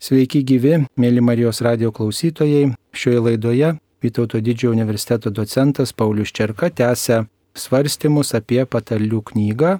[0.00, 2.70] Sveiki gyvi, mėly Marijos radio klausytojai.
[2.96, 9.74] Šioje laidoje Vytauto didžiojo universiteto docentas Paulius Čerka tęsia svarstymus apie patarlių knygą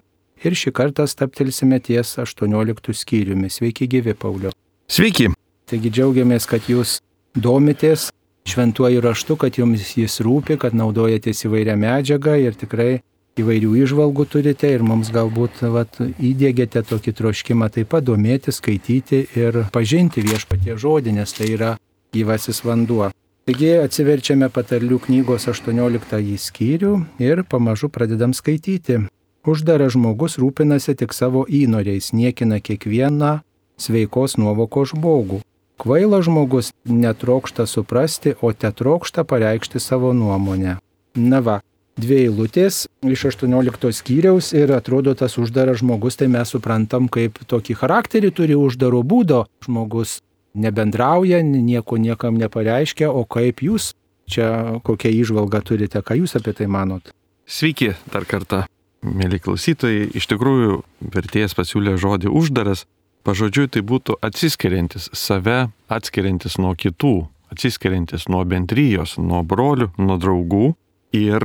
[0.44, 3.48] ir šį kartą staptelsime ties 18 skyriumi.
[3.48, 4.52] Sveiki gyvi, Pauliu.
[4.92, 5.30] Sveiki.
[5.64, 6.98] Taigi džiaugiamės, kad jūs
[7.32, 8.10] domitės
[8.44, 13.00] šventuoju raštu, kad jums jis rūpi, kad naudojatės įvairią medžiagą ir tikrai
[13.40, 19.64] įvairių išvalgų turite ir mums galbūt vat, įdėgėte tokį troškimą taip pat domėti, skaityti ir
[19.74, 21.74] pažinti viešpatie žodį, nes tai yra
[22.14, 23.10] gyvasis vanduo.
[23.48, 26.92] Taigi atsiverčiame patarlių knygos 18 skyrių
[27.24, 29.00] ir pamažu pradedam skaityti.
[29.48, 33.38] Uždaras žmogus rūpinasi tik savo įnoriais, niekina kiekvieną
[33.80, 35.40] sveikos nuovoko žmogų.
[35.80, 40.76] Kvailas žmogus netrokšta suprasti, o te trokšta pareikšti savo nuomonę.
[41.16, 41.56] Na va,
[42.00, 47.76] dvi eilutės iš 18 skyriaus ir atrodo tas uždaras žmogus, tai mes suprantam, kaip tokį
[47.82, 50.18] charakterį turi uždaro būdo žmogus.
[50.50, 53.92] Nebendrauja, nieko niekam nepareiškia, o kaip jūs
[54.30, 57.12] čia kokią išvalgą turite, ką jūs apie tai manot?
[57.51, 58.65] Sveiki dar kartą,
[59.02, 60.10] mėly klausytojai.
[60.15, 60.80] Iš tikrųjų,
[61.15, 62.87] vertėjas pasiūlė žodį uždaras.
[63.26, 70.71] Pažodžiui, tai būtų atsiskiriantis, save atskiriantis nuo kitų, atsiskiriantis nuo bendrijos, nuo brolių, nuo draugų
[71.16, 71.42] Ir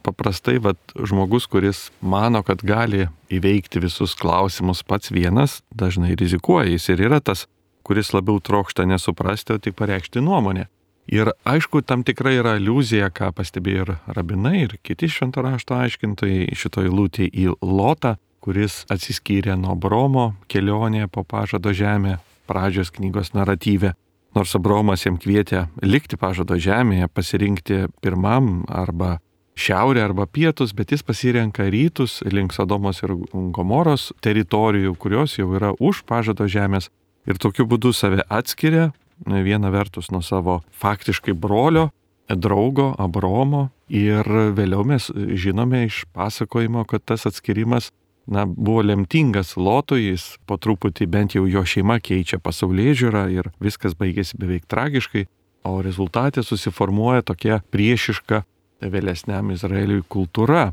[0.00, 6.70] paprastai vat, žmogus, kuris mano, kad gali įveikti visus klausimus pats vienas, dažnai rizikuoja.
[6.72, 7.44] Jis ir yra tas,
[7.84, 10.68] kuris labiau trokšta nesuprasti, o tik pareikšti nuomonę.
[11.12, 16.54] Ir aišku, tam tikrai yra iliuzija, ką pastebėjo ir rabinai, ir kiti švento rašto aiškintojai
[16.56, 22.16] šitoje lūtėje į Lotą, kuris atsiskyrė nuo Bromo kelionėje po pažado žemę
[22.48, 23.92] pradžios knygos naratyvę.
[24.32, 29.18] Nors Abromas jam kvietė likti pažado žemėje, pasirinkti pirmam arba
[29.60, 33.12] šiaurę arba pietus, bet jis pasirenka rytus link Sodomos ir
[33.52, 36.88] Gomoros teritorijų, kurios jau yra už pažado žemės
[37.28, 38.90] ir tokiu būdu save atskiria
[39.26, 41.90] viena vertus nuo savo faktiškai brolio,
[42.32, 44.24] draugo Abromo ir
[44.56, 47.90] vėliau mes žinome iš pasakojimo, kad tas atskirimas
[48.26, 53.50] na, buvo lemtingas Lotui, jis po truputį bent jau jo šeima keičia pasaulyje žiūrą ir
[53.62, 55.26] viskas baigėsi beveik tragiškai,
[55.66, 58.42] o rezultatė susiformuoja tokia priešiška
[58.82, 60.72] vėlesniam Izraeliui kultūra.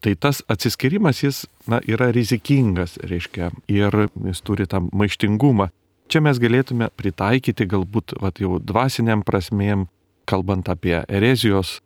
[0.00, 5.68] Tai tas atsiskirimas jis na, yra rizikingas, reiškia, ir jis turi tą maištingumą.
[6.10, 9.86] Čia mes galėtume pritaikyti galbūt vat, jau dvasiniam prasmėm,
[10.24, 11.78] kalbant apie erezijos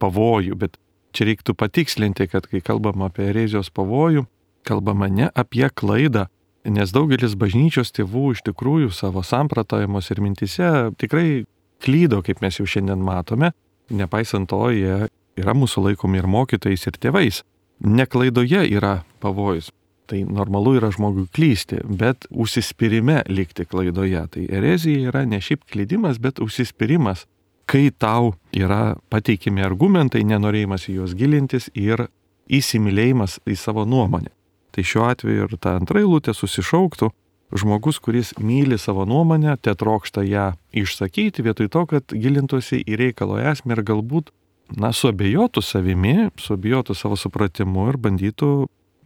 [0.00, 0.80] pavojų, bet
[1.12, 4.24] čia reiktų patikslinti, kad kai kalbam apie erezijos pavojų,
[4.68, 6.26] kalbama ne apie klaidą,
[6.68, 11.44] nes daugelis bažnyčios tėvų iš tikrųjų savo sampratavimus ir mintise tikrai
[11.82, 13.52] klydo, kaip mes jau šiandien matome,
[13.90, 15.08] nepaisant to, jie
[15.38, 17.42] yra mūsų laikomi ir mokytojais, ir tėvais.
[17.78, 19.70] Neklaidoje yra pavojus.
[20.08, 24.22] Tai normalu yra žmogui klysti, bet užsispyrime likti klaidoje.
[24.32, 27.26] Tai erezija yra ne šiaip klydimas, bet užsispyrimas,
[27.68, 32.06] kai tau yra pateikimi argumentai, nenorėjimas į juos gilintis ir
[32.48, 34.32] įsimylėjimas į savo nuomonę.
[34.74, 37.10] Tai šiuo atveju ir ta antra eilutė susišauktų,
[37.56, 43.38] žmogus, kuris myli savo nuomonę, te trokšta ją išsakyti, vietoj to, kad gilintųsi į reikalo
[43.40, 44.32] esmę ir galbūt,
[44.76, 48.52] na, suabejotų savimi, suabejotų savo supratimu ir bandytų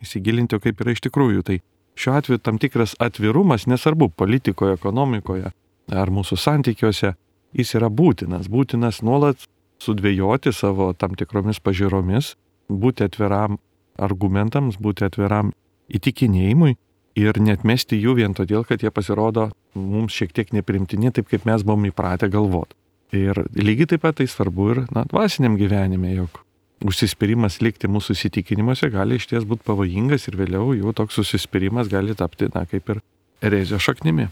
[0.03, 1.45] įsigilinti, kaip yra iš tikrųjų.
[1.47, 1.59] Tai
[1.95, 5.53] šiuo atveju tam tikras atvirumas, nesvarbu politikoje, ekonomikoje
[5.93, 7.15] ar mūsų santykiuose,
[7.55, 8.49] jis yra būtinas.
[8.51, 9.47] Būtinas nuolat
[9.83, 12.35] sudvėjoti savo tam tikromis pažiūromis,
[12.71, 13.59] būti atviram
[14.01, 15.53] argumentams, būti atviram
[15.93, 16.77] įtikinėjimui
[17.21, 21.65] ir netmesti jų vien todėl, kad jie pasirodo mums šiek tiek neprimtini, taip kaip mes
[21.67, 22.77] buvom įpratę galvoti.
[23.13, 26.41] Ir lygiai taip pat tai svarbu ir na, dvasiniam gyvenime, jog
[26.89, 32.17] užsispyrimas likti mūsų įsitikinimuose gali iš ties būti pavojingas ir vėliau jau toks užsispyrimas gali
[32.19, 33.03] tapti, na, kaip ir
[33.45, 34.31] erezijos šaknimi.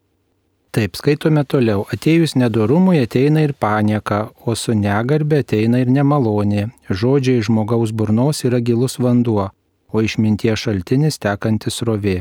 [0.70, 1.81] Taip, skaitome toliau.
[1.91, 6.69] Atėjus nedorumui ateina ir panieka, o su negarbė ateina ir nemalonė.
[6.86, 9.48] Žodžiai žmogaus burnos yra gilus vanduo,
[9.91, 12.20] o išminties šaltinis tekantis rovė.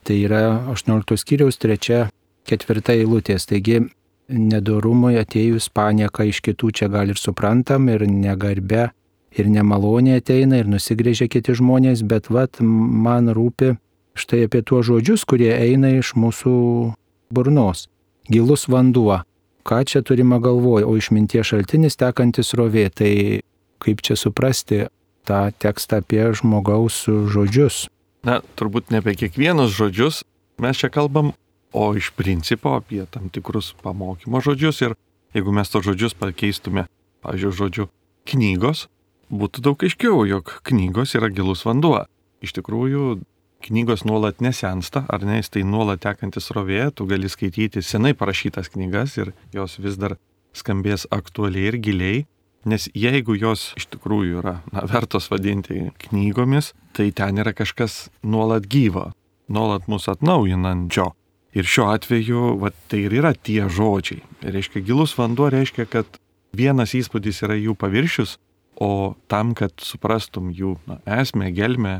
[0.00, 0.40] Tai yra
[0.72, 3.44] 18 skyriaus 3-4 eilutės.
[3.52, 3.82] Taigi
[4.32, 8.88] nedorumui atėjus panieka iš kitų čia gal ir suprantam, ir negarbė,
[9.36, 13.74] ir nemalonė ateina, ir nusigrėžia kiti žmonės, bet vat man rūpi
[14.16, 16.54] štai apie tuos žodžius, kurie eina iš mūsų
[17.34, 17.88] burnos.
[18.30, 19.22] Gilus vanduo.
[19.64, 23.40] Ką čia turime galvoje, o išminties šaltinis tekantis rovė, tai
[23.82, 24.84] kaip čia suprasti
[25.24, 27.86] tą tekstą apie žmogaus žodžius?
[28.24, 30.22] Na, turbūt ne apie kiekvienus žodžius
[30.58, 31.32] mes čia kalbam,
[31.72, 34.94] o iš principo apie tam tikrus pamokymo žodžius ir
[35.34, 36.86] jeigu mes tos žodžius pakeistume,
[37.26, 37.86] pavyzdžiui, žodžiu
[38.30, 38.86] knygos,
[39.34, 42.04] būtų daug aiškiau, jog knygos yra gilus vanduo.
[42.44, 43.24] Iš tikrųjų,
[43.64, 48.70] knygos nuolat nesensta, ar ne, jis tai nuolat tekantis rovė, tu gali skaityti senai parašytas
[48.74, 50.18] knygas ir jos vis dar
[50.54, 52.22] skambės aktualiai ir giliai,
[52.68, 58.68] nes jeigu jos iš tikrųjų yra na, vertos vadinti knygomis, tai ten yra kažkas nuolat
[58.70, 59.10] gyvo,
[59.48, 61.10] nuolat mūsų atnaujinančio.
[61.54, 64.24] Ir šiuo atveju va, tai ir yra tie žodžiai.
[64.42, 66.18] Ir reiškia, gilus vanduo reiškia, kad
[66.56, 68.38] vienas įspūdis yra jų paviršius,
[68.74, 71.94] o tam, kad suprastum jų na, esmę, gelmę,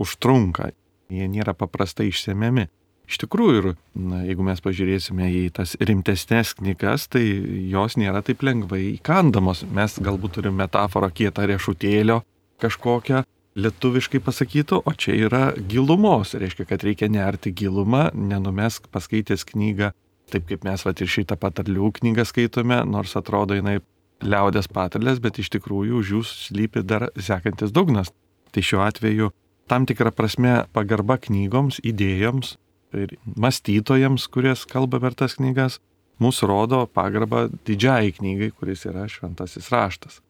[0.00, 0.70] užtrunka.
[1.12, 2.68] Jie nėra paprastai išsemiami.
[3.04, 3.66] Iš tikrųjų, ir
[4.00, 7.22] na, jeigu mes pažiūrėsime į tas rimtesnės knygas, tai
[7.68, 9.66] jos nėra taip lengvai įkandamos.
[9.76, 12.22] Mes galbūt turime metaforą kietą riešutėlio
[12.64, 13.20] kažkokią,
[13.60, 16.32] lietuviškai pasakytų, o čia yra gilumos.
[16.38, 19.92] Reiškia, kad reikia nerti gilumą, nenumesk paskaitęs knygą,
[20.32, 23.82] taip kaip mes va ir šitą patarlių knygą skaitome, nors atrodo jinai
[24.24, 28.10] liaudės patarlės, bet iš tikrųjų už jų slypi dar sekantis dugnas.
[28.54, 29.32] Tai šiuo atveju
[29.70, 32.56] tam tikrą prasme pagarba knygoms, idėjoms
[32.94, 35.80] ir mąstytojams, kuries kalba per tas knygas,
[36.22, 40.20] mūsų rodo pagarbą didžiai knygai, kuris yra šventasis raštas.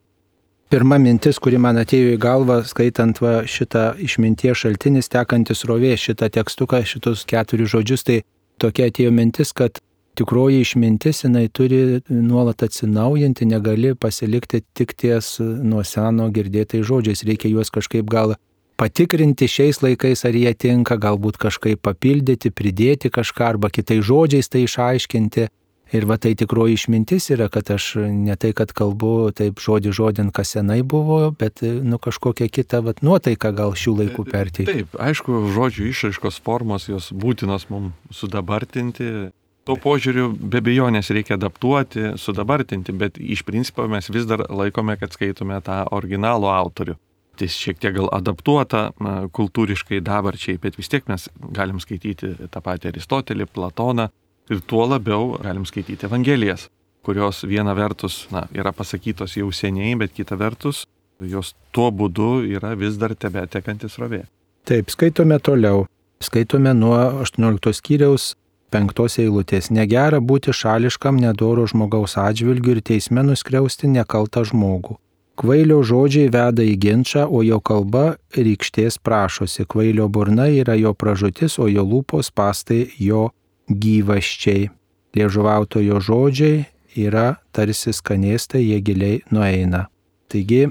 [0.73, 6.31] Pirma mintis, kuri man atėjo į galvą, skaitant va, šitą išminties šaltinis tekantis rovė, šitą
[6.33, 8.15] tekstuką, šitus keturis žodžius, tai
[8.57, 9.77] tokia atėjo mintis, kad
[10.17, 17.51] tikroji išmintis, jinai turi nuolat atsinaujinti, negali pasilikti tik ties nuo seno girdėtai žodžiais, reikia
[17.51, 18.33] juos kažkaip gal
[18.77, 24.65] patikrinti šiais laikais, ar jie tinka, galbūt kažkaip papildyti, pridėti kažką arba kitais žodžiais tai
[24.65, 25.47] išaiškinti.
[25.93, 30.31] Ir va tai tikroji išmintis yra, kad aš ne tai, kad kalbu taip žodį žodin,
[30.33, 34.81] kas senai buvo, bet nu, kažkokią kitą vat, nuotaiką gal šių laikų perteikti.
[34.81, 39.29] Taip, aišku, žodžių išraiškos formos jos būtinos mums sudabartinti.
[39.65, 45.13] Tuo požiūriu be bejonės reikia adaptuoti, sudabartinti, bet iš principo mes vis dar laikome, kad
[45.13, 46.97] skaitome tą originalų autorių
[47.39, 48.89] tai šiek tiek gal adaptuota
[49.35, 54.09] kultūriškai dabarčiai, bet vis tiek mes galim skaityti tą patį Aristotelį, Platoną
[54.49, 56.69] ir tuo labiau galim skaityti Evangelijas,
[57.05, 60.85] kurios viena vertus na, yra pasakytos jau seniai, bet kita vertus
[61.23, 64.25] jos tuo būdu yra vis dar tebe tekantis rovė.
[64.65, 65.85] Taip, skaitome toliau.
[66.23, 68.33] Skaitome nuo 18 skyriaus
[68.73, 69.69] penktos eilutės.
[69.71, 74.97] Negera būti šališkam nedoro žmogaus atžvilgiu ir teisme nuskriausti nekaltą žmogų.
[75.35, 79.65] Kvailio žodžiai veda į ginčą, o jo kalba rykštės prašosi.
[79.67, 83.27] Kvailio burna yra jo pražutis, o jo lūpos pastai jo
[83.67, 84.69] gyvaščiai.
[85.15, 86.63] Liežuvautojo žodžiai
[86.95, 89.85] yra tarsi skanėstai, jie giliai nueina.
[90.31, 90.69] Taigi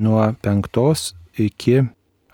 [0.00, 1.82] nuo penktos iki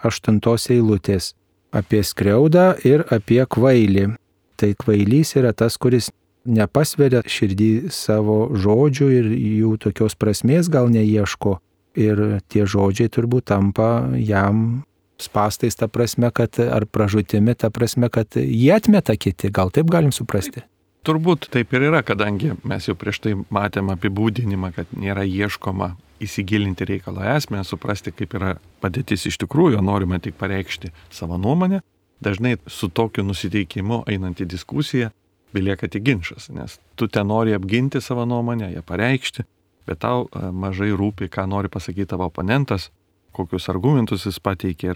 [0.02, 1.32] aštuntos eilutės
[1.74, 4.12] apie skriaudą ir apie kvailį.
[4.54, 6.12] Tai kvailys yra tas, kuris
[6.46, 11.58] nepasveria širdį savo žodžių ir jų tokios prasmės gal neieško,
[11.98, 14.82] ir tie žodžiai turbūt tampa jam
[15.22, 20.12] spastais ta prasme, kad ar pražutimi ta prasme, kad jie atmeta kiti, gal taip galim
[20.12, 20.64] suprasti.
[21.06, 26.86] Turbūt taip ir yra, kadangi mes jau prieš tai matėm apibūdinimą, kad nėra ieškoma įsigilinti
[26.86, 28.52] reikalo esmę, suprasti, kaip yra
[28.82, 31.82] padėtis iš tikrųjų, norime tik pareikšti savo nuomonę.
[32.22, 35.10] Dažnai su tokiu nusiteikimu einant į diskusiją
[35.52, 39.44] belieka tik ginčas, nes tu ten nori apginti savo nuomonę, ją pareikšti,
[39.88, 42.90] bet tau e, mažai rūpi, ką nori pasakyti tavo oponentas,
[43.32, 44.94] kokius argumentus jis pateikė.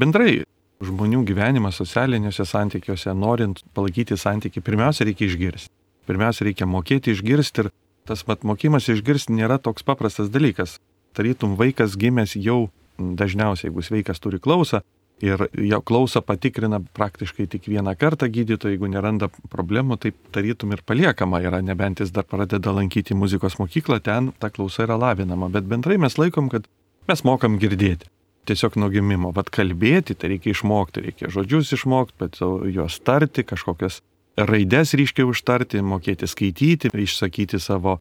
[0.00, 0.42] Bendrai
[0.84, 5.72] žmonių gyvenimas socialiniuose santykiuose, norint palaikyti santyki, pirmiausia reikia išgirsti.
[6.08, 7.70] Pirmiausia reikia mokėti išgirsti ir
[8.08, 10.78] tas mat mokymas išgirsti nėra toks paprastas dalykas.
[11.16, 14.82] Tarytum vaikas gimęs jau dažniausiai, jeigu sveikas turi klausą,
[15.22, 20.82] ir jo klausą patikrina praktiškai tik vieną kartą gydytojai, jeigu neranda problemų, tai tarytum ir
[20.86, 25.68] paliekama yra, nebent jis dar pradeda lankyti muzikos mokyklą, ten ta klausa yra lavinama, bet
[25.70, 26.66] bendrai mes laikom, kad
[27.08, 28.10] mes mokam girdėti.
[28.44, 29.30] Tiesiog nuo gimimo.
[29.32, 32.42] Vat kalbėti, tai reikia išmokti, reikia žodžius išmokti, bet
[32.74, 34.02] juos tarti, kažkokias
[34.36, 38.00] raides ryškiai užtarti, mokėti skaityti, išsakyti savo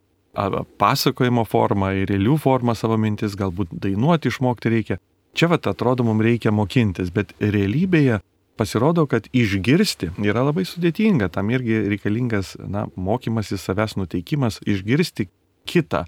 [0.82, 5.00] pasakojimo formą ir realių formą savo mintis, galbūt dainuoti išmokti reikia.
[5.34, 8.20] Čia vat atrodo mums reikia mokintis, bet realybėje
[8.58, 15.28] pasirodo, kad išgirsti yra labai sudėtinga, tam irgi reikalingas na, mokymasis savęs nuteikimas, išgirsti
[15.70, 16.04] kitą,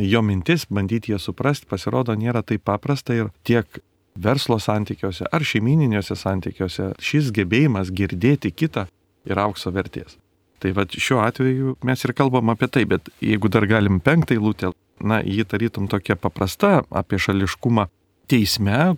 [0.00, 3.82] jo mintis, bandyti ją suprasti, pasirodo nėra taip paprasta ir tiek
[4.16, 8.86] verslo santykiuose ar šeimininiuose santykiuose šis gebėjimas girdėti kitą
[9.28, 10.16] yra aukso vertės.
[10.60, 14.72] Tai va šiuo atveju mes ir kalbam apie tai, bet jeigu dar galim penktą eilutę,
[15.00, 17.86] na, jį tarytum tokia paprasta apie šališkumą
[18.30, 18.94] teisme,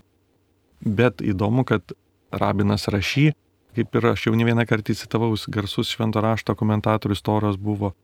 [0.80, 1.94] bet įdomu, kad
[2.32, 3.32] rabinas rašy,
[3.76, 7.94] kaip ir aš jau ne vieną kartą citavau, garsus švento rašto komentatorius Toras buvo,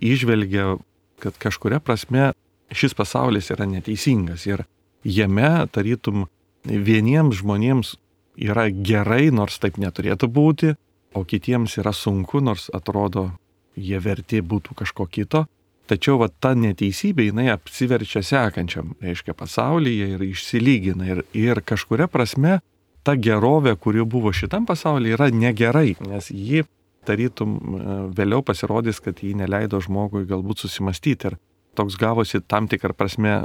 [0.00, 0.76] išvelgia,
[1.18, 2.32] kad kažkuria prasme
[2.70, 4.64] šis pasaulis yra neteisingas ir
[5.04, 6.26] jame tarytum
[6.64, 7.96] vieniems žmonėms
[8.38, 10.74] yra gerai, nors taip neturėtų būti,
[11.14, 13.32] o kitiems yra sunku, nors atrodo,
[13.74, 15.46] jie verti būtų kažko kito.
[15.88, 21.06] Tačiau va, ta neteisybė, jinai apsiverčia sekančiam, reiškia, pasaulyje ir išsilygina.
[21.08, 22.58] Ir, ir kažkuria prasme
[23.06, 26.66] ta gerovė, kuri buvo šitam pasaulyje, yra negerai, nes ji
[27.08, 31.32] tarytum e, vėliau pasirodys, kad ji neleido žmogui galbūt susimastyti.
[31.32, 31.38] Ir
[31.78, 33.38] toks gavosi tam tikrą prasme,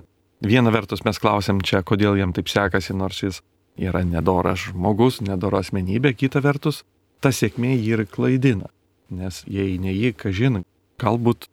[0.43, 3.39] viena vertus mes klausim čia, kodėl jam taip sekasi, nors jis
[3.79, 6.83] yra nedoras žmogus, nedora asmenybė, kita vertus,
[7.23, 8.67] ta sėkmė jį ir klaidina.
[9.13, 10.63] Nes jei ne jį, kažin,
[11.00, 11.47] galbūt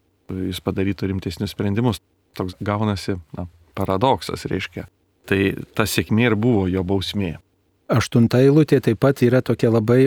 [0.49, 2.01] jis padarytų rimtesnius sprendimus.
[2.39, 4.87] Toks gaunasi na, paradoksas, reiškia.
[5.27, 5.41] Tai
[5.75, 7.37] ta sėkmė ir buvo jo bausmė.
[7.91, 10.05] Aštunta eilutė taip pat yra tokia labai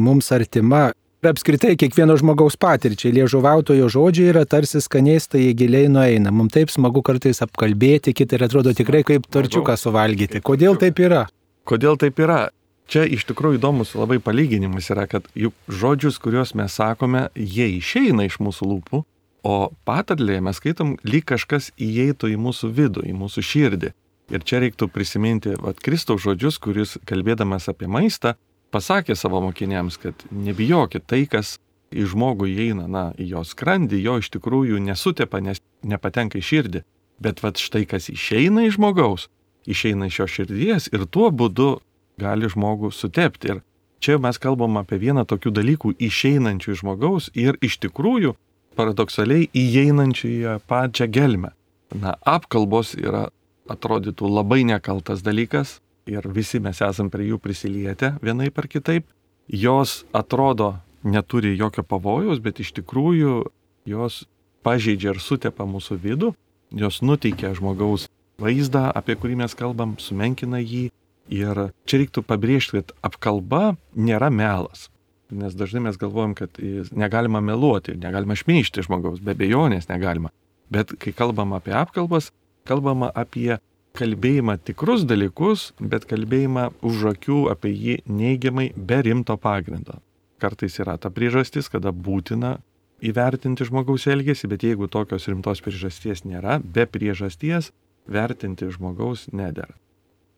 [0.00, 0.88] mums artima.
[1.26, 6.30] Apskritai kiekvieno žmogaus patirčiai liežuvautojo žodžiai yra tarsi skanėstai į giliai nueina.
[6.30, 10.40] Mums taip smagu kartais apkalbėti, kitą ir atrodo tikrai kaip torčiuką suvalgyti.
[10.46, 11.24] Kodėl taip yra?
[11.66, 12.46] Kodėl taip yra?
[12.86, 18.28] Čia iš tikrųjų įdomus labai palyginimas yra, kad juk žodžius, kuriuos mes sakome, jie išeina
[18.28, 19.02] iš mūsų lūpų,
[19.46, 23.92] O patarlėje mes skaitom, lyg kažkas įeitų į mūsų vidų, į mūsų širdį.
[24.34, 28.34] Ir čia reiktų prisiminti vat, Kristaus žodžius, kuris kalbėdamas apie maistą
[28.74, 31.56] pasakė savo mokiniams, kad nebijokit tai, kas
[31.94, 36.82] į žmogų įeina, na, į jo skrandį, jo iš tikrųjų nesutepa, nes nepatenka į širdį.
[37.22, 39.28] Bet vat štai kas išeina iš žmogaus,
[39.70, 41.76] išeina iš jo širdies ir tuo būdu
[42.20, 43.54] gali žmogų sutepti.
[43.54, 43.62] Ir
[44.02, 48.34] čia mes kalbam apie vieną tokių dalykų išeinančių iš žmogaus ir iš tikrųjų
[48.76, 51.52] paradoksaliai įeinančių į pačią gelmę.
[51.96, 53.28] Na, apkalbos yra,
[53.70, 59.06] atrodytų, labai nekaltas dalykas ir visi mes esam prie jų prisilietę vienai par kitaip.
[59.46, 63.46] Jos atrodo neturi jokio pavojaus, bet iš tikrųjų
[63.86, 64.24] jos
[64.66, 66.32] pažeidžia ir sutepa mūsų vidų,
[66.74, 68.08] jos nuteikia žmogaus
[68.42, 70.88] vaizdą, apie kurį mes kalbam, sumenkina jį.
[71.26, 74.86] Ir čia reiktų pabrėžti, kad apkalba nėra melas.
[75.30, 76.58] Nes dažnai mes galvojam, kad
[76.94, 80.30] negalima meluoti, negalima šmeišti žmogaus, be bejonės negalima.
[80.70, 82.30] Bet kai kalbam apie apkalbas,
[82.66, 83.56] kalbama apie
[83.96, 90.00] kalbėjimą tikrus dalykus, bet kalbėjimą už akių apie jį neigiamai be rimto pagrindo.
[90.42, 92.58] Kartais yra ta priežastis, kada būtina
[93.00, 97.72] įvertinti žmogaus elgesį, bet jeigu tokios rimtos priežasties nėra, be priežasties
[98.06, 99.74] vertinti žmogaus nedėra.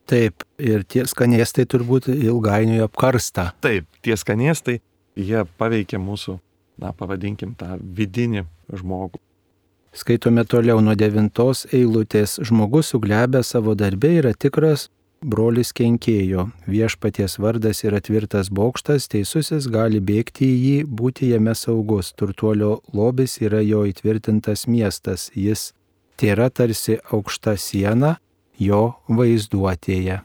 [0.09, 3.51] Taip, ir tie skanėstai turbūt ilgainiui apkarsta.
[3.61, 4.79] Taip, tie skanėstai,
[5.21, 6.39] jie paveikia mūsų,
[6.81, 9.21] na, pavadinkim, tą vidinį žmogų.
[9.93, 12.39] Skaitome toliau nuo devintos eilutės.
[12.45, 14.87] Žmogus suglebę savo darbę yra tikras
[15.25, 16.47] brolis kenkėjo.
[16.69, 22.13] Viešpaties vardas yra tvirtas bokštas, teisusis gali bėgti į jį, būti jame saugus.
[22.15, 25.29] Turtuolio lobis yra jo įtvirtintas miestas.
[25.35, 25.73] Jis
[26.21, 28.17] tėra tarsi aukšta siena,
[28.59, 30.21] jo vaizduotėje.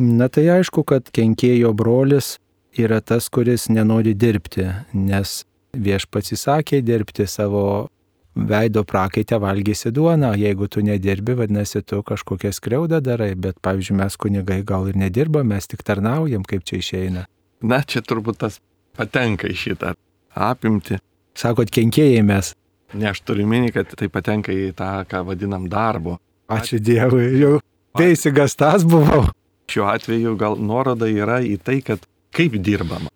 [0.00, 2.36] Na tai aišku, kad kenkėjo brolis
[2.78, 5.42] yra tas, kuris nenori dirbti, nes
[5.76, 7.90] viešpats įsakė dirbti savo
[8.32, 14.16] veido prakaitę valgysi duoną, jeigu tu nedirbi, vadinasi, tu kažkokią skriaudą darai, bet pavyzdžiui, mes
[14.16, 17.26] kunigai gal ir nedirbam, mes tik tarnaujam, kaip čia išeina.
[17.62, 18.58] Na, čia turbūt tas
[18.96, 19.92] patenka į šitą
[20.34, 20.98] apimti.
[21.36, 22.54] Sakot, kenkėjai mes.
[22.92, 26.18] Ne, aš turiu minį, kad tai patenka į tą, ką vadinam darbo.
[26.52, 27.58] Ačiū Dievui, jau
[27.96, 29.26] Teisigastas buvau.
[29.68, 33.10] Šiuo atveju gal nuoroda yra į tai, kad kaip dirbama.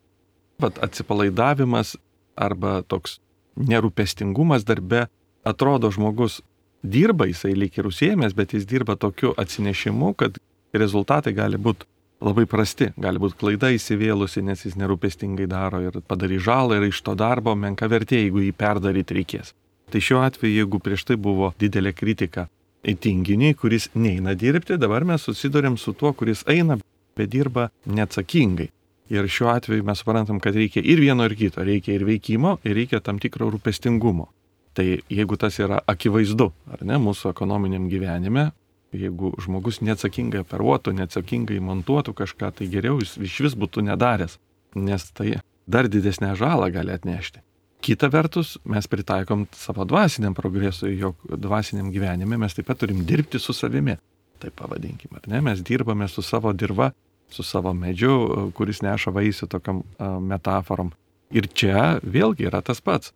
[0.61, 1.95] Vat atsipalaidavimas
[2.37, 3.19] arba toks
[3.57, 5.07] nerūpestingumas darbe,
[5.49, 6.43] atrodo žmogus
[6.85, 10.37] dirba, jisai lyg ir užsiemęs, bet jis dirba tokiu atsinešimu, kad
[10.77, 11.89] rezultatai gali būti
[12.25, 17.01] labai prasti, gali būti klaida įsivėlusi, nes jis nerūpestingai daro ir padarys žalą ir iš
[17.05, 19.55] to darbo menka vertė, jeigu jį perdaryti reikės.
[19.93, 22.49] Tai šiuo atveju, jeigu prieš tai buvo didelė kritika
[22.95, 26.79] tinginį, kuris neina dirbti, dabar mes susidurėm su tuo, kuris eina,
[27.17, 28.71] bet dirba neatsakingai.
[29.11, 31.63] Ir šiuo atveju mes suprantam, kad reikia ir vieno, ir kito.
[31.63, 34.27] Reikia ir veikimo, ir reikia tam tikro rūpestingumo.
[34.75, 38.51] Tai jeigu tas yra akivaizdu, ar ne, mūsų ekonominiam gyvenime,
[38.97, 44.39] jeigu žmogus neatsakingai operuotų, neatsakingai montuotų kažką, tai geriau jis iš vis būtų nedaręs,
[44.77, 47.46] nes tai dar didesnę žalą gali atnešti.
[47.87, 53.39] Kita vertus, mes pritaikom savo dvasiniam progresui, jog dvasiniam gyvenime mes taip pat turim dirbti
[53.39, 53.95] su savimi.
[54.43, 55.39] Taip pavadinkime, ar ne?
[55.41, 56.89] Mes dirbame su savo dirba,
[57.31, 60.91] su savo medžiu, kuris neša vaisių tokiam metaforom.
[61.31, 63.13] Ir čia vėlgi yra tas pats.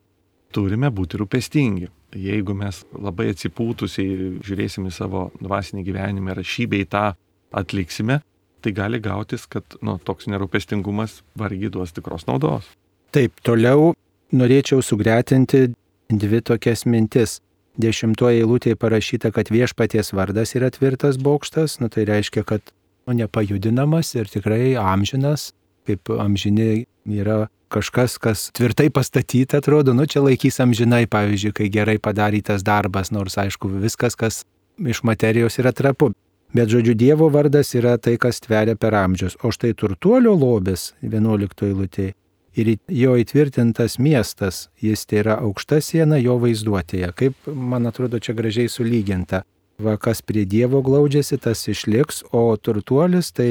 [0.55, 1.89] Turime būti rūpestingi.
[2.15, 7.09] Jeigu mes labai atsipūtusiai žiūrėsim į savo dvasinį gyvenimą ir šį bei tą
[7.51, 8.21] atliksime,
[8.63, 12.71] tai gali gautis, kad nu, toks nerūpestingumas vargiai duos tikros naudos.
[13.11, 13.97] Taip, toliau
[14.33, 15.71] norėčiau sugretinti
[16.11, 17.41] dvi tokias mintis.
[17.81, 22.61] Dešimtoje eilutėje parašyta, kad viešpaties vardas yra tvirtas bokštas, nu tai reiškia, kad
[23.07, 25.53] nu, nepajudinamas ir tikrai amžinas,
[25.89, 31.99] kaip amžini yra kažkas, kas tvirtai pastatyta, atrodo, nu čia laikys amžinai, pavyzdžiui, kai gerai
[32.03, 34.43] padarytas darbas, nors aišku, viskas, kas
[34.77, 36.11] iš materijos yra trapu.
[36.51, 39.37] Bet žodžiu, Dievo vardas yra tai, kas tveria per amžius.
[39.47, 42.11] O štai turtuolio lobis 11 eilutė
[42.59, 47.13] ir jo įtvirtintas miestas, jis tai yra aukšta siena jo vaizduotėje.
[47.17, 49.45] Kaip, man atrodo, čia gražiai sulyginta.
[49.81, 53.51] Va, kas prie Dievo glaudžiasi, tas išliks, o turtuolis tai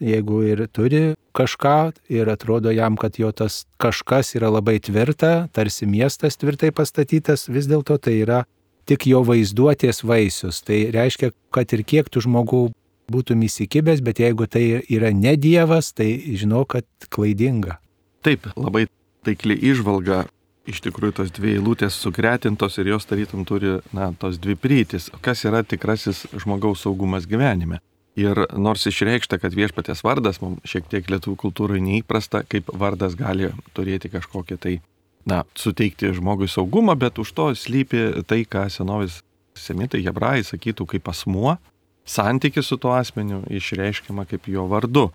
[0.00, 5.86] jeigu ir turi kažką ir atrodo jam, kad jo tas kažkas yra labai tvirta, tarsi
[5.86, 8.44] miestas tvirtai pastatytas, vis dėlto tai yra
[8.86, 10.62] tik jo vaizduotės vaisius.
[10.62, 12.62] Tai reiškia, kad ir kiek tų žmogų
[13.12, 17.80] būtum įsikibęs, bet jeigu tai yra ne Dievas, tai žinau, kad klaidinga.
[18.26, 18.88] Taip, labai
[19.26, 20.24] taikli išvalga.
[20.66, 25.12] Iš tikrųjų, tos dvi eilutės sugretintos ir jos tarytum turi, na, tos dvi prytis.
[25.22, 27.78] Kas yra tikrasis žmogaus saugumas gyvenime?
[28.18, 33.52] Ir nors išreikšta, kad viešpatės vardas mums šiek tiek lietuvių kultūrai neįprasta, kaip vardas gali
[33.78, 34.74] turėti kažkokį tai
[35.22, 39.20] na, suteikti žmogui saugumą, bet už to slypi tai, ką senovės
[39.54, 41.60] semitai hebrajai sakytų kaip asmuo,
[42.02, 45.12] santykis su tuo asmeniu išreiškiama kaip jo vardu.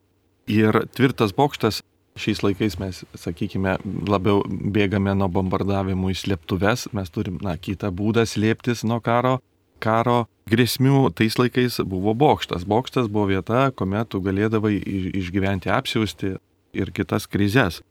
[0.48, 1.84] Ir tvirtas bokštas
[2.20, 3.78] šiais laikais mes, sakykime,
[4.10, 9.40] labiau bėgame nuo bombardavimų į slėptuves, mes turim, na, kitą būdą slėptis nuo karo,
[9.82, 12.66] karo grėsmių tais laikais buvo bokštas.
[12.68, 14.76] Bokštas buvo vieta, kuomet tu galėdavai
[15.22, 16.36] išgyventi apsiausti
[16.78, 17.82] ir kitas krizės.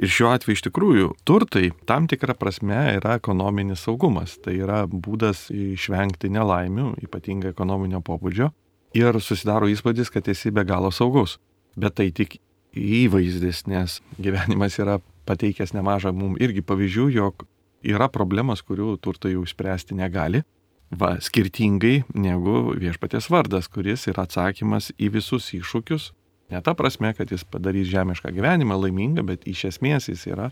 [0.00, 4.38] Ir šiuo atveju iš tikrųjų turtai tam tikrą prasme yra ekonominis saugumas.
[4.40, 8.48] Tai yra būdas išvengti nelaimių, ypatingai ekonominio pobūdžio.
[8.96, 11.36] Ir susidaro įspūdis, kad esi be galo saugus.
[11.76, 12.38] Bet tai tik
[12.76, 17.44] įvaizdis, nes gyvenimas yra pateikęs nemažą mums irgi pavyzdžių, jog
[17.86, 20.44] yra problemas, kurių turtai jau spręsti negali.
[20.90, 26.08] Va, skirtingai negu viešpatės vardas, kuris yra atsakymas į visus iššūkius,
[26.50, 30.48] Ne ta prasme, kad jis padarys žemišką gyvenimą laimingą, bet iš esmės jis yra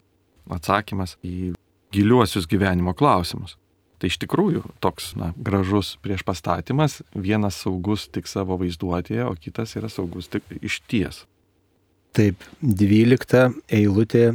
[0.55, 1.55] atsakymas į
[1.95, 3.57] giliuosius gyvenimo klausimus.
[3.99, 9.75] Tai iš tikrųjų toks na, gražus prieš pastatymas, vienas saugus tik savo vaizduotėje, o kitas
[9.81, 11.25] yra saugus tik iš ties.
[12.17, 14.33] Taip, dvylikta eilutė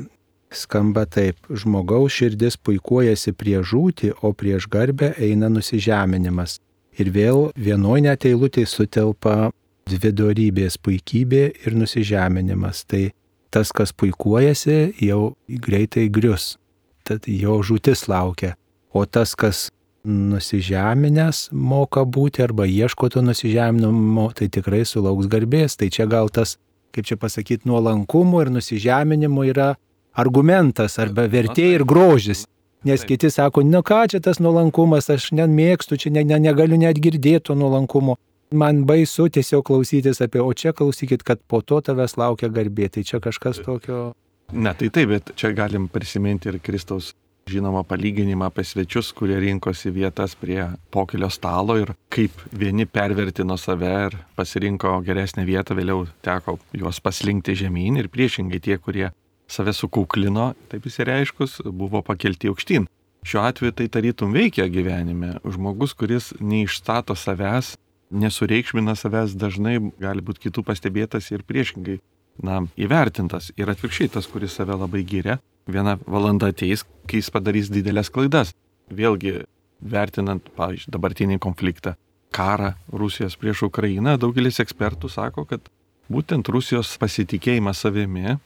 [0.53, 1.39] skamba taip.
[1.49, 6.59] Žmogaus širdis puikuojasi prie žūti, o prieš garbę eina nusižeminimas.
[7.01, 9.51] Ir vėl vienoje net eilutė sutelpa
[9.89, 12.85] dvi darybės- puikybė ir nusižeminimas.
[12.85, 13.11] Tai
[13.51, 16.57] tas, kas puikuojasi, jau greitai grius,
[17.03, 18.55] tad jo žūtis laukia.
[18.93, 19.69] O tas, kas
[20.05, 25.77] nusižeminęs moka būti arba ieško to nusižeminimo, tai tikrai sulauks garbės.
[25.77, 26.57] Tai čia gal tas,
[26.93, 29.73] kaip čia pasakyti, nuolankumo ir nusižeminimo yra
[30.13, 32.45] argumentas arba vertė ir grožis.
[32.83, 36.99] Nes kiti sako, na ką čia tas nuolankumas, aš nemėgstu, čia ne, ne, negaliu net
[36.99, 38.17] girdėti to nuolankumo
[38.53, 42.89] man baisu tiesiog klausytis apie, o čia klausykit, kad po to tavęs laukia garbė.
[42.93, 44.13] Tai čia kažkas tokio.
[44.53, 47.13] Ne, tai taip, bet čia galim prisiminti ir Kristaus
[47.49, 53.91] žinoma palyginimą apie svečius, kurie rinkosi vietas prie pokilio stalo ir kaip vieni pervertino save
[54.07, 59.11] ir pasirinko geresnę vietą, vėliau teko juos paslinkti žemyn ir priešingai tie, kurie
[59.47, 62.87] save sukuklino, taip įsireiškus, buvo pakelti aukštyn.
[63.23, 65.37] Šiuo atveju tai tarytum veikia gyvenime.
[65.47, 67.77] Žmogus, kuris neišstato savęs,
[68.11, 72.01] nesureikšmina savęs dažnai gali būti kitų pastebėtas ir priešingai,
[72.43, 73.51] na, įvertintas.
[73.55, 78.53] Ir atvirkščiai tas, kuris save labai giria, viena valanda ateis, kai jis padarys didelės klaidas.
[78.93, 79.43] Vėlgi,
[79.79, 81.95] vertinant, pavyzdžiui, dabartinį konfliktą,
[82.33, 85.69] karą Rusijos prieš Ukrainą, daugelis ekspertų sako, kad
[86.11, 88.37] būtent Rusijos pasitikėjimas savimi,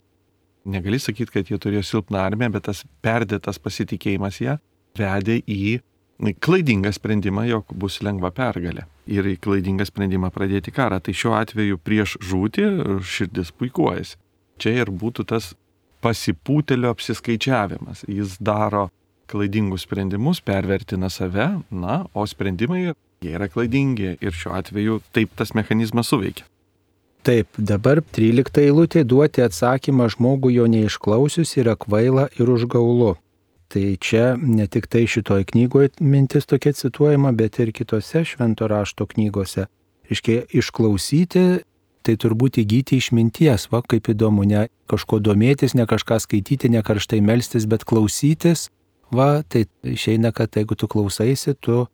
[0.67, 4.58] negali sakyti, kad jie turėjo silpną armiją, bet tas perdėtas pasitikėjimas ją
[4.97, 5.80] vedė į
[6.41, 8.88] klaidingą sprendimą, jog bus lengva pergalė.
[9.08, 10.99] Ir į klaidingą sprendimą pradėti karą.
[10.99, 12.65] Tai šiuo atveju prieš žūtį
[13.06, 14.17] širdis puikuojasi.
[14.58, 15.53] Čia ir būtų tas
[16.03, 18.05] pasipūtelio apsiskaičiavimas.
[18.07, 18.88] Jis daro
[19.27, 25.53] klaidingus sprendimus, pervertina save, na, o sprendimai jie yra klaidingi ir šiuo atveju taip tas
[25.57, 26.45] mechanizmas suveikia.
[27.27, 33.17] Taip, dabar 13 eilutė duoti atsakymą žmogui jo neišklausius yra kvaila ir užgaulu.
[33.67, 39.10] Tai čia ne tik tai šitoj knygoje mintis tokia cituojama, bet ir kitose švento rašto
[39.12, 39.65] knygose.
[40.07, 41.43] Iškiai išklausyti,
[42.08, 47.20] tai turbūt įgyti išminties, va kaip įdomu, ne kažko domėtis, ne kažką skaityti, ne karštai
[47.24, 48.70] melstis, bet klausytis,
[49.12, 51.86] va tai išeina, kad jeigu tu klausaisi, tu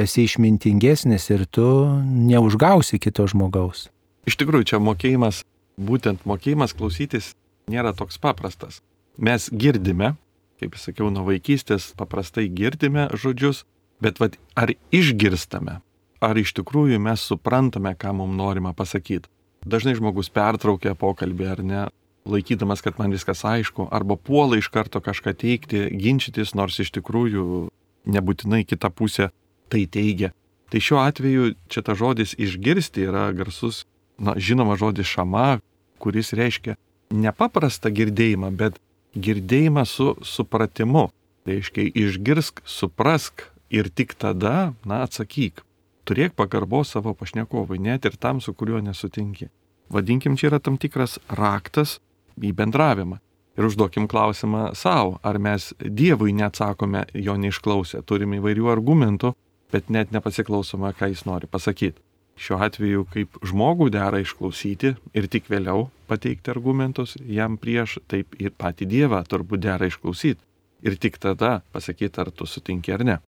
[0.00, 1.66] esi išmintingesnis ir tu
[2.02, 3.88] neužgausi kito žmogaus.
[4.28, 5.44] Iš tikrųjų, čia mokėjimas,
[5.80, 7.34] būtent mokėjimas klausytis
[7.70, 8.80] nėra toks paprastas.
[9.20, 10.14] Mes girdime,
[10.60, 13.64] kaip sakiau, nuo vaikystės paprastai girdime žodžius,
[14.00, 15.80] bet vad, ar išgirstame,
[16.20, 19.28] ar iš tikrųjų mes suprantame, ką mums norima pasakyti.
[19.66, 21.82] Dažnai žmogus pertraukia pokalbį ar ne,
[22.28, 27.70] laikydamas, kad man viskas aišku, arba puola iš karto kažką teikti, ginčytis, nors iš tikrųjų
[28.10, 29.30] nebūtinai kita pusė
[29.72, 30.32] tai teigia.
[30.70, 33.84] Tai šiuo atveju čia ta žodis išgirsti yra garsus,
[34.18, 35.58] na, žinoma žodis šama,
[35.98, 36.76] kuris reiškia
[37.10, 38.78] nepaprastą girdėjimą, bet
[39.18, 41.08] girdėjimą su supratimu.
[41.48, 45.64] Reiškia išgirsk, suprask ir tik tada, na, atsakyk.
[46.10, 49.46] Turėk pagarbos savo pašnekovui, net ir tam, su kuriuo nesutinki.
[49.94, 52.00] Vadinkim, čia yra tam tikras raktas
[52.34, 53.20] į bendravimą.
[53.54, 58.02] Ir užduokim klausimą savo, ar mes Dievui neatsakome jo neišklausę.
[58.02, 59.36] Turime įvairių argumentų,
[59.70, 62.02] bet net nepasiklausome, ką jis nori pasakyti.
[62.40, 68.50] Šiuo atveju, kaip žmogų dera išklausyti ir tik vėliau pateikti argumentus jam prieš, taip ir
[68.58, 70.42] patį Dievą turbūt dera išklausyti.
[70.82, 73.20] Ir tik tada pasakyti, ar tu sutinki ar ne.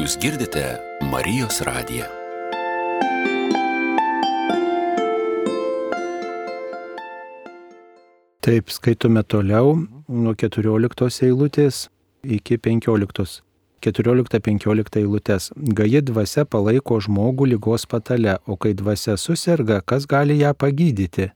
[0.00, 0.62] Jūs girdite
[1.12, 2.06] Marijos radiją.
[8.40, 9.74] Taip, skaitome toliau
[10.08, 11.82] nuo 14 eilutės
[12.24, 13.42] iki 15.
[13.84, 15.50] 14-15 eilutės.
[15.52, 21.28] Gaji dvasia palaiko žmogų lygos patale, o kai dvasia susirga, kas gali ją pagydyti?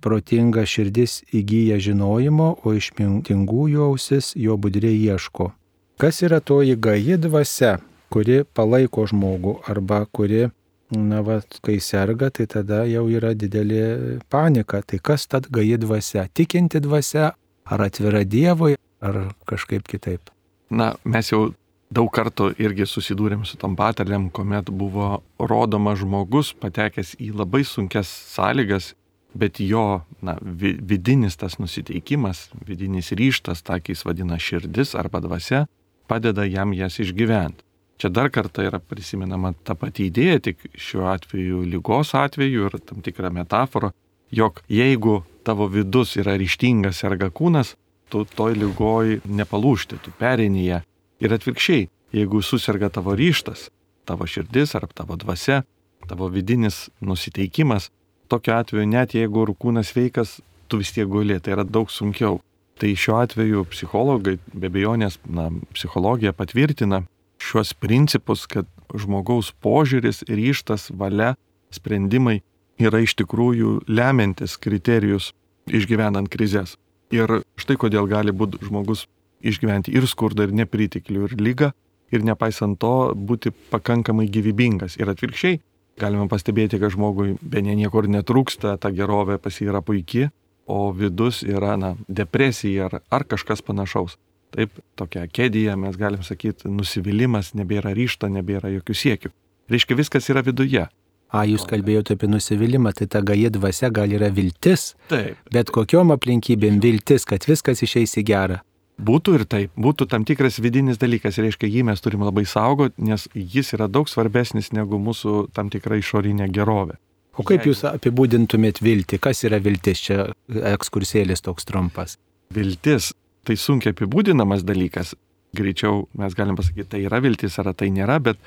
[0.00, 5.52] Protinga širdis įgyja žinojimo, o išmintingųjų ausis jo budriai ieško.
[6.00, 7.76] Kas yra toji gaji dvasia,
[8.12, 10.48] kuri palaiko žmogų arba kuri
[10.88, 14.80] Na, va, kai serga, tai tada jau yra didelė panika.
[14.80, 16.24] Tai kas tad gaji dvasia?
[16.32, 17.34] Tikinti dvasia,
[17.68, 20.32] ar atvira Dievui, ar kažkaip kitaip?
[20.72, 21.50] Na, mes jau
[21.92, 28.08] daug kartų irgi susidūrėm su tom patarlėm, kuomet buvo rodomas žmogus patekęs į labai sunkes
[28.32, 28.94] sąlygas,
[29.36, 35.66] bet jo na, vidinis tas nusiteikimas, vidinis ryštas, tą, kai jis vadina širdis arba dvasia,
[36.08, 37.67] padeda jam jas išgyventi.
[37.98, 43.02] Čia dar kartą yra prisimenama ta pati idėja, tik šiuo atveju lygos atveju ir tam
[43.02, 43.90] tikra metafora,
[44.30, 47.74] jog jeigu tavo vidus yra ryštingas serga kūnas,
[48.08, 50.80] tu toj lygoj nepalūšti, tu pereini ją.
[51.18, 53.66] Ir atvirkščiai, jeigu susirga tavo ryštas,
[54.06, 55.64] tavo širdis ar tavo dvasia,
[56.06, 57.90] tavo vidinis nusiteikimas,
[58.30, 62.38] tokiu atveju net jeigu ir kūnas veikas, tu vis tiek guli, tai yra daug sunkiau.
[62.78, 67.02] Tai šiuo atveju psichologai, be bejonės, na, psichologija patvirtina,
[67.48, 71.34] šiuos principus, kad žmogaus požiūris, ryštas, valia,
[71.74, 72.40] sprendimai
[72.80, 75.32] yra iš tikrųjų lemiantis kriterijus
[75.68, 76.76] išgyvenant krizės.
[77.12, 79.06] Ir štai kodėl gali būti žmogus
[79.40, 81.70] išgyventi ir skurdą, ir nepritiklių, ir lygą,
[82.12, 84.98] ir nepaisant to būti pakankamai gyvybingas.
[85.00, 85.60] Ir atvirkščiai,
[86.00, 90.30] galime pastebėti, kad žmogui be ne niekur netrūksta, ta gerovė pas jį yra puikia,
[90.68, 94.18] o vidus yra na, depresija ar, ar kažkas panašaus.
[94.56, 99.32] Taip, tokia kėdėje mes galim sakyti, nusivylimas, nebėra ryšto, nebėra jokių siekių.
[99.68, 100.86] Reiškia, viskas yra viduje.
[101.28, 104.94] A, jūs kalbėjote apie nusivylimą, tai ta gaji dvasia gal yra viltis.
[105.10, 105.36] Taip.
[105.52, 108.62] Bet kokiom aplinkybėm viltis, kad viskas išeis į gerą.
[108.98, 113.28] Būtų ir taip, būtų tam tikras vidinis dalykas, reiškia, jį mes turime labai saugoti, nes
[113.36, 116.96] jis yra daug svarbesnis negu mūsų tam tikra išorinė gerovė.
[117.38, 119.20] O kaip jūs apibūdintumėt viltį?
[119.22, 120.00] Kas yra viltis?
[120.08, 120.32] Čia
[120.72, 122.16] ekskursėlis toks trumpas.
[122.50, 123.12] Viltis
[123.48, 125.14] tai sunkiai apibūdinamas dalykas.
[125.56, 128.40] Greičiau mes galim pasakyti, tai yra viltis ar tai nėra, bet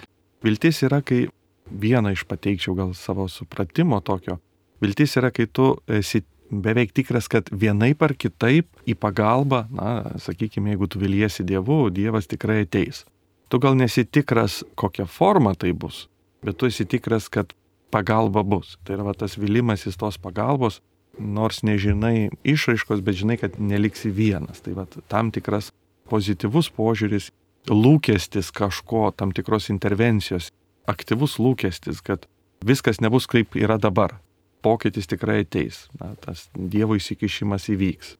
[0.46, 1.26] viltis yra, kai
[1.72, 4.38] vieną iš pateikčiau gal savo supratimo tokio.
[4.82, 10.74] Viltis yra, kai tu esi beveik tikras, kad vienaip ar kitaip į pagalbą, na, sakykime,
[10.74, 13.06] jeigu tu viliesi Dievu, Dievas tikrai ateis.
[13.50, 16.06] Tu gal nesi tikras, kokia forma tai bus,
[16.44, 17.56] bet tu esi tikras, kad
[17.92, 18.78] pagalba bus.
[18.86, 20.82] Tai yra va, tas vilimasis tos pagalbos,
[21.20, 24.62] nors nežinai išraiškos, bet žinai, kad neliksi vienas.
[24.64, 25.72] Tai va, tam tikras
[26.12, 27.30] pozityvus požiūris,
[27.70, 30.50] lūkestis kažko, tam tikros intervencijos,
[30.90, 32.26] aktyvus lūkestis, kad
[32.66, 34.18] viskas nebus kaip yra dabar.
[34.62, 38.16] Pokytis tikrai ateis, na, tas Dievo įsikišimas įvyks.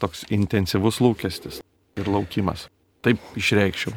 [0.00, 1.60] Toks intensyvus lūkestis
[1.98, 2.68] ir laukimas.
[3.02, 3.94] Taip išreikščiau.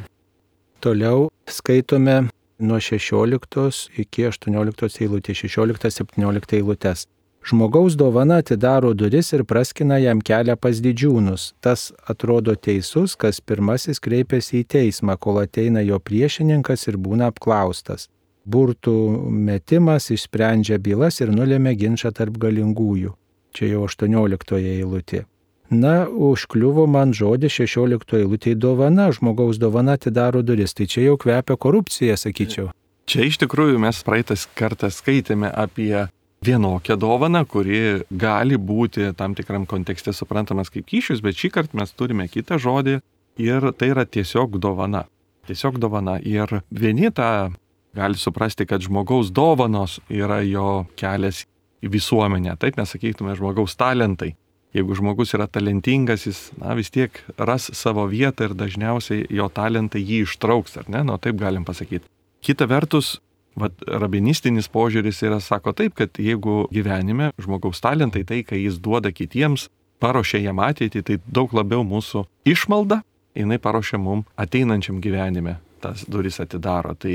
[0.84, 2.24] Toliau skaitome
[2.64, 7.06] nuo 16 iki 18 eilutės, 16-17 eilutės.
[7.44, 11.52] Žmogaus dovana atidaro duris ir praskina jam kelią pas didžiūnus.
[11.60, 18.08] Tas atrodo teisus, kas pirmasis kreipiasi į teismą, kol ateina jo priešininkas ir būna apklaustas.
[18.48, 18.96] Burtų
[19.50, 23.12] metimas išsprendžia bylas ir nulėmė ginčą tarp galingųjų.
[23.54, 25.26] Čia jau 18 eilutė.
[25.74, 30.74] Na, užkliuvo man žodį 16 eilutė dovana, žmogaus dovana atidaro duris.
[30.74, 32.72] Tai čia jau kvepia korupcija, sakyčiau.
[33.04, 36.06] Čia iš tikrųjų mes praeitas kartą skaitėme apie
[36.46, 41.96] vienokią dovaną, kuri gali būti tam tikram kontekste suprantamas kaip kyšius, bet šį kartą mes
[41.96, 43.00] turime kitą žodį
[43.42, 45.06] ir tai yra tiesiog dovana.
[45.48, 46.20] tiesiog dovana.
[46.24, 47.52] Ir vieni tą
[47.94, 51.44] gali suprasti, kad žmogaus dovanos yra jo kelias
[51.84, 52.56] į visuomenę.
[52.60, 54.36] Taip mes sakytume žmogaus talentai.
[54.74, 60.02] Jeigu žmogus yra talentingas, jis na, vis tiek ras savo vietą ir dažniausiai jo talentai
[60.02, 61.04] jį ištrauks, ar ne?
[61.06, 62.08] Nu, taip galim pasakyti.
[62.42, 63.20] Kita vertus,
[63.60, 69.14] vat, rabinistinis požiūris yra, sako taip, kad jeigu gyvenime žmogaus talentai, tai, kai jis duoda
[69.14, 69.70] kitiems,
[70.04, 73.02] paruošia jam ateitį, tai daug labiau mūsų išmalda,
[73.38, 76.96] jinai paruošia mum ateinančiam gyvenime, tas duris atidaro.
[77.00, 77.14] Tai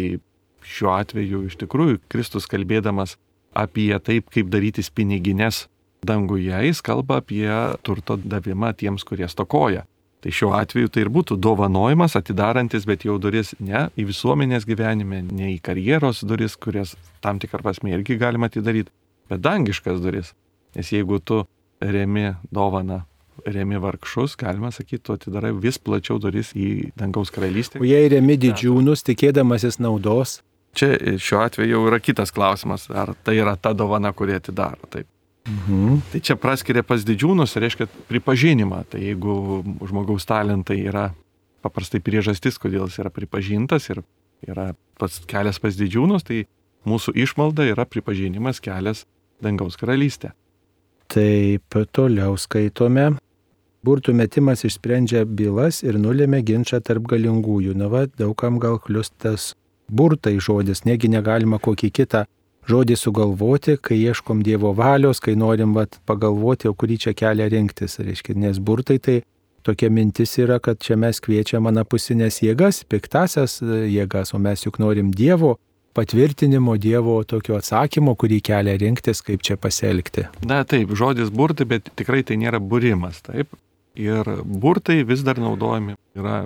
[0.68, 3.16] šiuo atveju iš tikrųjų Kristus kalbėdamas
[3.56, 5.66] apie taip, kaip darytis piniginės
[6.06, 7.48] danguje, jis kalba apie
[7.82, 9.84] turto davimą tiems, kurie stokoja.
[10.24, 15.22] Tai šiuo atveju tai ir būtų dovanojimas, atidarantis, bet jau duris ne į visuomenės gyvenime,
[15.22, 18.90] ne į karjeros duris, kurias tam tikrą prasme irgi galima atidaryti,
[19.30, 20.32] bet dangiškas duris.
[20.74, 21.44] Nes jeigu tu
[21.78, 23.04] remi dovaną,
[23.46, 27.78] remi vargšus, galima sakyti, tu atidarai vis plačiau duris į dangaus karalystę.
[27.78, 30.40] O jei remi didžiūnus, tikėdamasis naudos,
[30.78, 34.86] Čia šiuo atveju jau yra kitas klausimas, ar tai yra ta dovana, kurie atidaro.
[34.92, 35.08] Taip.
[35.48, 36.00] Mhm.
[36.12, 38.84] Tai čia praskiria pas didžiūnus, reiškia pripažinimą.
[38.92, 41.08] Tai jeigu žmogaus talentai yra
[41.64, 44.02] paprastai priežastis, kodėl jis yra pripažintas ir
[44.46, 46.44] yra pats kelias pas didžiūnus, tai
[46.88, 49.06] mūsų išmalda yra pripažinimas kelias
[49.42, 50.34] dangaus karalystė.
[51.08, 53.14] Taip, toliau skaitome.
[53.86, 57.72] Burtų metimas išsprendžia bylas ir nulėmė ginčą tarp galingųjų.
[57.78, 59.54] Na va, daugam gal kliustas
[59.88, 62.26] burtai žodis, negi negalima kokį kitą
[62.68, 67.98] žodį sugalvoti, kai ieškom Dievo valios, kai norim vat, pagalvoti, o kurį čia kelią rinktis.
[68.02, 69.20] Reiškia, nes burtai tai
[69.66, 74.78] tokia mintis yra, kad čia mes kviečiam anapusinės jėgas, piktasias e, jėgas, o mes juk
[74.82, 75.56] norim Dievo
[75.98, 80.28] patvirtinimo, Dievo tokio atsakymo, kurį kelią rinktis, kaip čia pasielgti.
[80.46, 83.50] Na taip, žodis burtai, bet tikrai tai nėra būrimas, taip.
[83.98, 86.44] Ir burtai vis dar naudojami yra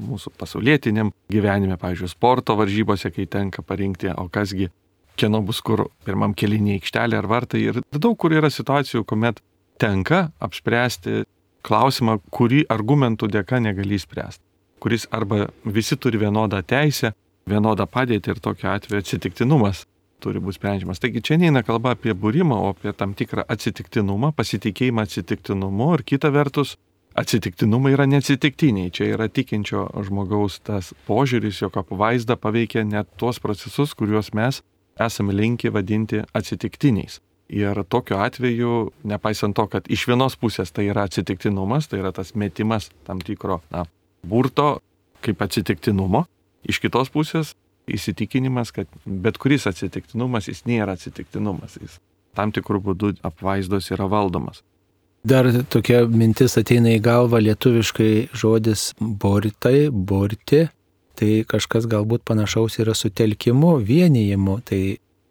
[0.00, 4.70] mūsų pasaulietiniam gyvenime, pavyzdžiui, sporto varžybose, kai tenka parinkti, o kasgi,
[5.16, 7.62] kieno bus kur pirmam kelinį aikštelė ar vartai.
[7.70, 9.40] Ir daug kur yra situacijų, kuomet
[9.80, 11.24] tenka apspręsti
[11.64, 14.42] klausimą, kurį argumentų dėka negali spręsti.
[14.82, 17.14] Kuris arba visi turi vienodą teisę,
[17.48, 19.84] vienodą padėtį ir tokiu atveju atsitiktinumas
[20.24, 21.00] turi būti sprendžiamas.
[21.00, 26.30] Taigi čia neina kalba apie būrimą, o apie tam tikrą atsitiktinumą, pasitikėjimą atsitiktinumu ir kita
[26.34, 26.76] vertus
[27.18, 28.92] atsitiktinumai yra neatsitiktiniai.
[28.94, 34.62] Čia yra tikinčio žmogaus tas požiūris, jog apvaizda paveikia net tuos procesus, kuriuos mes
[35.00, 37.20] esame linkę vadinti atsitiktiniais.
[37.54, 42.32] Ir tokiu atveju, nepaisant to, kad iš vienos pusės tai yra atsitiktinumas, tai yra tas
[42.34, 43.84] metimas tam tikro na,
[44.24, 44.78] burto
[45.24, 46.24] kaip atsitiktinumo,
[46.64, 47.52] iš kitos pusės
[47.90, 51.98] įsitikinimas, kad bet kuris atsitiktinumas jis nėra atsitiktinumas, jis
[52.34, 54.62] tam tikrų būdų apvaizdos yra valdomas.
[55.24, 60.66] Dar tokia mintis ateina į galvą lietuviškai žodis bortai, borti,
[61.18, 64.80] tai kažkas galbūt panašaus yra sutelkimu, vienijimu, tai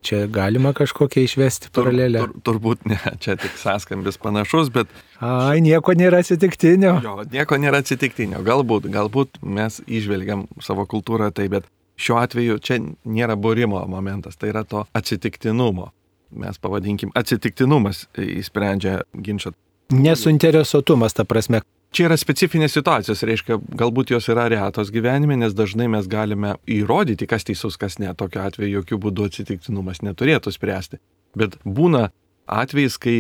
[0.04, 2.24] čia galima kažkokią išvesti paralelę.
[2.24, 4.92] Tur, tur, turbūt ne, čia tik sąskambis panašus, bet...
[5.24, 6.98] Ai, nieko nėra atsitiktinio.
[7.04, 8.44] Jo, nieko nėra atsitiktinio.
[8.46, 11.70] Galbūt, galbūt mes išvelgiam savo kultūrą tai, bet
[12.00, 15.92] šiuo atveju čia nėra būrimo momentas, tai yra to atsitiktinumo.
[16.34, 19.54] Mes pavadinkim, atsitiktinumas įsprendžia ginčą
[19.94, 21.62] Nesuinteresuotumas, ta prasme.
[21.94, 27.28] Čia yra specifinės situacijos, reiškia, galbūt jos yra retos gyvenime, nes dažnai mes galime įrodyti,
[27.30, 28.10] kas teisus, kas ne.
[28.18, 30.98] Tokiu atveju jokių būdų atsitiktinumas neturėtų spręsti.
[31.38, 32.08] Bet būna
[32.50, 33.16] atvejais, kai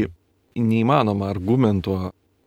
[0.57, 1.99] neįmanoma argumento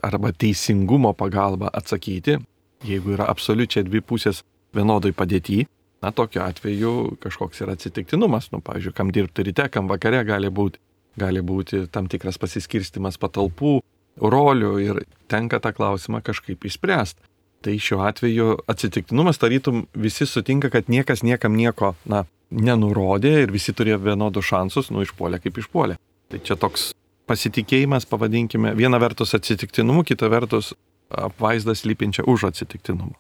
[0.03, 2.41] arba teisingumo pagalba atsakyti,
[2.87, 4.43] jeigu yra absoliučiai dvi pusės
[4.75, 5.63] vienodai padėti,
[6.03, 8.51] na tokiu atveju kažkoks yra atsitiktinumas.
[8.51, 10.83] Nu, pavyzdžiui, kam dirbti ryte, kam vakare gali būti,
[11.23, 13.79] gali būti tam tikras pasiskirstimas patalpų,
[14.21, 17.21] rolių ir tenka tą klausimą kažkaip išspręsti.
[17.65, 23.75] Tai šiuo atveju atsitiktinumas tarytum visi sutinka, kad niekas niekam nieko, na, nenurodė ir visi
[23.75, 25.97] turėjo vienodus šansus, nu išpuolė kaip išpuolė.
[26.31, 26.93] Tai čia toks
[27.27, 30.75] pasitikėjimas, pavadinkime, viena vertus atsitiktinumu, kita vertus
[31.11, 33.15] apvaizdas lypinčia už atsitiktinumą.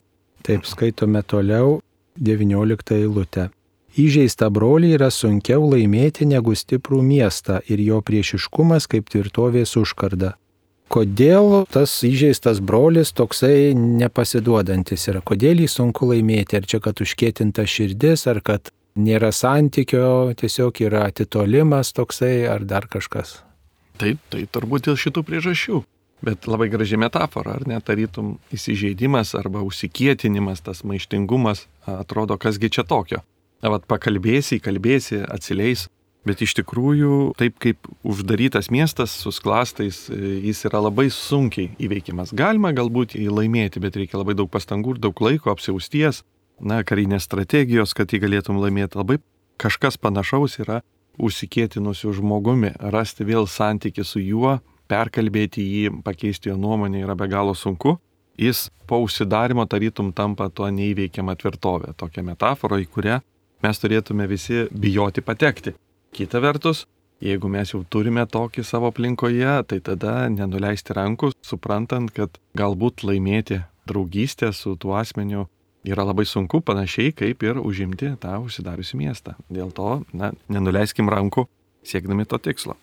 [0.46, 1.80] Taip skaitome toliau
[2.22, 3.50] 19 eilutę.
[3.96, 10.34] Įžeistą brolį yra sunkiau laimėti negu stiprų miestą ir jo priešiškumas kaip tvirtovės užkarda.
[10.92, 15.22] Kodėl tas įžeistas brolis toksai nepasiduodantis yra?
[15.26, 16.60] Kodėl jį sunku laimėti?
[16.60, 22.86] Ar čia, kad užkėtinta širdis, ar kad nėra santykio, tiesiog yra atitolimas toksai, ar dar
[22.92, 23.40] kažkas?
[23.98, 25.82] Taip, tai turbūt dėl šitų priežasčių.
[26.24, 33.20] Bet labai graži metafora, ar netarytum įsižeidimas arba užsikietinimas, tas maištingumas, atrodo, kasgi čia tokio.
[33.66, 35.88] Vat pakalbėsi, kalbėsi, atsileis,
[36.26, 40.16] Bet iš tikrųjų, taip kaip uždarytas miestas su sklastais, e,
[40.48, 42.32] jis yra labai sunkiai įveikiamas.
[42.34, 46.24] Galima galbūt jį laimėti, bet reikia labai daug pastangų ir daug laiko apsiausties,
[46.58, 48.98] na, karinės strategijos, kad jį galėtum laimėti.
[48.98, 49.20] Labai
[49.62, 50.80] kažkas panašaus yra
[51.22, 54.58] užsikėtinusiu žmogumi, rasti vėl santyki su juo,
[54.90, 57.96] perkalbėti jį, pakeisti jo nuomonę yra be galo sunku.
[58.36, 63.22] Jis po užsidarimo tarytum tampa tuo neįveikiamą tvirtovę, tokia metafora, į kurią
[63.64, 65.72] mes turėtume visi bijoti patekti.
[66.16, 66.86] Kita vertus,
[67.20, 73.58] jeigu mes jau turime tokį savo aplinkoje, tai tada nenuleisti rankų, suprantant, kad galbūt laimėti
[73.84, 75.42] draugystę su tuo asmeniu
[75.84, 79.34] yra labai sunku, panašiai kaip ir užimti tą užsidariusi miestą.
[79.52, 81.44] Dėl to, na, nenuleiskim rankų
[81.84, 82.78] siekdami to tikslo.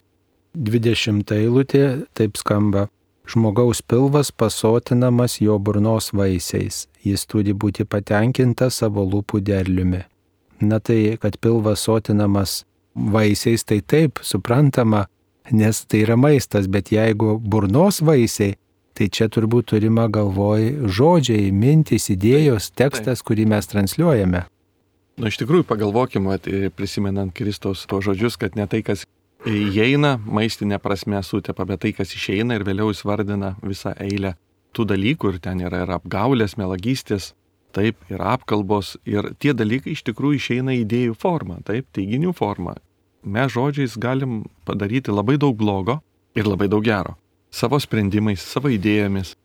[0.53, 2.85] 20 eilutė taip skamba.
[3.25, 6.83] Žmogaus pilvas pasotinamas jo burnos vaisiais.
[7.01, 10.03] Jis turi būti patenkintas savo lūpų derliumi.
[10.61, 12.61] Na tai, kad pilvas sotinamas
[12.95, 15.07] vaisiais, tai taip, suprantama,
[15.51, 18.55] nes tai yra maistas, bet jeigu burnos vaisiai,
[18.93, 24.43] Tai čia turbūt turima galvoj žodžiai, mintys, idėjos, tekstas, kurį mes transliuojame.
[25.17, 26.37] Na, iš tikrųjų, pagalvokime,
[26.77, 29.07] prisimenant Kristaus to žodžius, kad ne tai, kas
[29.49, 34.35] įeina, maistinė prasme sutepa, bet tai, kas išeina ir vėliau jis vardina visą eilę
[34.73, 37.33] tų dalykų ir ten yra ir apgaulės, melagystės,
[37.73, 42.77] taip, ir apkalbos, ir tie dalykai iš tikrųjų išeina idėjų forma, taip, teiginių forma.
[43.23, 46.01] Mes žodžiais galim padaryti labai daug blogo
[46.35, 47.17] ir labai daug gero
[47.53, 49.35] savo sprendimais, savo idėjomis.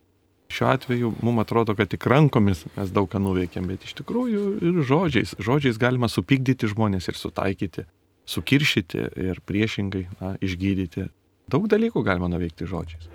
[0.49, 4.81] Šiuo atveju mums atrodo, kad tik rankomis mes daug ką nuveikėm, bet iš tikrųjų ir
[4.89, 5.35] žodžiais.
[5.45, 7.85] Žodžiais galima supykdyti žmonės ir sutaikyti,
[8.25, 11.11] sukiršyti ir priešingai na, išgydyti.
[11.53, 13.11] Daug dalykų galima nuveikti žodžiais.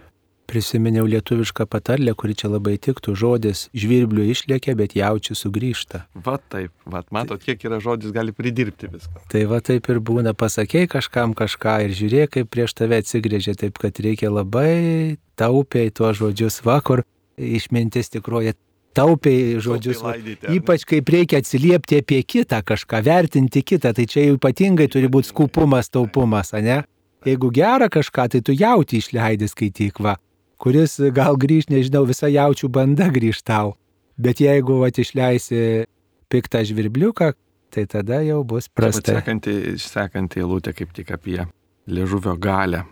[0.50, 3.16] Prisiminiau lietuvišką patarlę, kuri čia labai tiktų.
[3.16, 6.04] Žodis žvirblių išlėkia, bet jaučiu sugrįžta.
[6.26, 9.24] Va taip, va, matot, kiek yra žodis, gali pridirbti viską.
[9.32, 13.80] Tai va taip ir būna, pasakėjai kažkam kažką ir žiūrėk, kaip prieš tave atsigrėžia, taip
[13.82, 17.06] kad reikia labai taupiai tuos žodžius vakar,
[17.40, 18.58] išmintis tikroji
[18.94, 20.04] taupiai žodžius.
[20.06, 25.10] Laidyti, ypač kaip reikia atsiliepti apie kitą kažką, vertinti kitą, tai čia jau ypatingai turi
[25.12, 26.84] būti skupumas, taupumas, ne?
[27.24, 30.18] Jeigu gera kažką, tai tu jauti išleidai skaityk va
[30.64, 33.76] kuris gal grįž, nežinau, visa jaučių banda grįž tau.
[34.16, 35.86] Bet jeigu vat, išleisi
[36.32, 37.34] piktą žvirbliuką,
[37.74, 39.18] tai tada jau bus prasta.
[39.20, 41.42] Sekanti, sekanti eilutė kaip tik apie
[41.90, 42.84] liežuvio galę.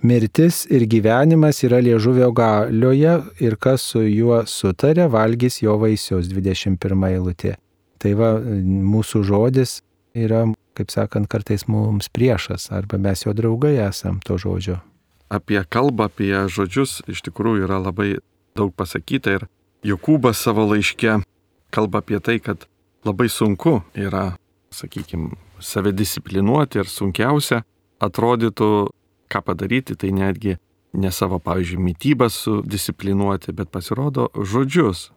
[0.00, 7.08] Mirtis ir gyvenimas yra liežuvio galioje ir kas su juo sutarė, valgys jo vaisius 21
[7.12, 7.56] eilutė.
[8.00, 9.80] Tai va, mūsų žodis
[10.16, 14.80] yra, kaip sakant, kartais mums priešas, arba mes jo draugai esam to žodžio
[15.30, 18.18] apie kalbą, apie žodžius iš tikrųjų yra labai
[18.58, 19.48] daug pasakyta ir
[19.86, 21.22] Jokūbas savo laiške
[21.72, 22.66] kalba apie tai, kad
[23.06, 24.34] labai sunku yra,
[24.74, 27.62] sakykime, save disciplinuoti ir sunkiausia
[28.02, 28.90] atrodytų,
[29.30, 30.58] ką padaryti, tai netgi
[30.92, 35.10] ne savo, pavyzdžiui, mytybą sudisciplinuoti, bet pasirodo žodžius.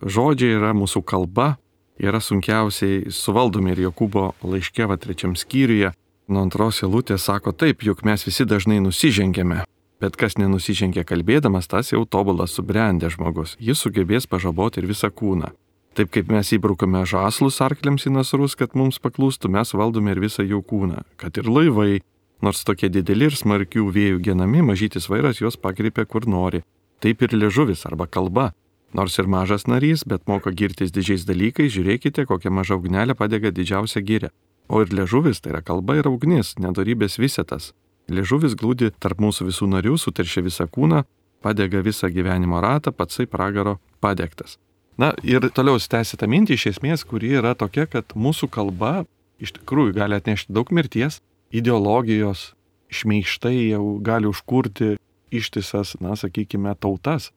[0.00, 1.54] Žodžiai yra mūsų kalba,
[2.00, 5.92] yra sunkiausiai suvaldomi ir Jokūbo laiške, va trečiam skyriuje,
[6.30, 9.64] nuo antros eilutės sako taip, juk mes visi dažnai nusižengėme.
[10.00, 13.56] Bet kas nenusižengia kalbėdamas, tas jau tobulas subrendęs žmogus.
[13.60, 15.50] Jis sugebės pažaboti ir visą kūną.
[15.98, 20.46] Taip kaip mes įbrukame žaslus arkliams į nasrus, kad mums paklūstų, mes valdome ir visą
[20.46, 21.02] jų kūną.
[21.20, 22.00] Kad ir laivai,
[22.40, 26.62] nors tokie dideli ir smarkių vėjų genami, mažytis vairas juos pakreipia kur nori.
[27.04, 28.52] Taip ir liežuvis arba kalba.
[28.96, 34.02] Nors ir mažas narys, bet moka girtis didžiais dalykais, žiūrėkite, kokia maža ugnelė padega didžiausią
[34.06, 34.30] gyrę.
[34.70, 37.72] O ir liežuvis tai yra kalba ir ugnis, nedarybės visetas.
[38.10, 41.02] Liežuvis glūdi tarp mūsų visų narių, suteršia visą kūną,
[41.42, 44.58] padega visą gyvenimo ratą, patsai pragaro padegtas.
[45.00, 49.04] Na ir toliau tęsi tą mintį iš esmės, kuri yra tokia, kad mūsų kalba
[49.42, 51.18] iš tikrųjų gali atnešti daug mirties,
[51.50, 52.52] ideologijos,
[52.94, 54.98] šmeištai jau gali užkurti
[55.34, 57.30] ištisas, na, sakykime, tautas.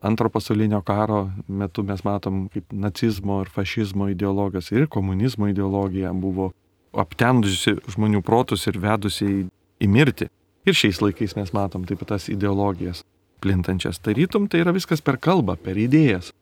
[0.00, 6.52] Antro pasaulinio karo metu mes matom, kaip nacizmo ir fašizmo ideologijos ir komunizmo ideologija buvo
[6.96, 9.38] aptendusi žmonių protus ir vedusi į,
[9.84, 10.28] į mirtį.
[10.68, 13.04] Ir šiais laikais mes matom taip pat tas ideologijas
[13.40, 14.00] plintančias.
[14.02, 16.32] Tarytum tai yra viskas per kalbą, per idėjas.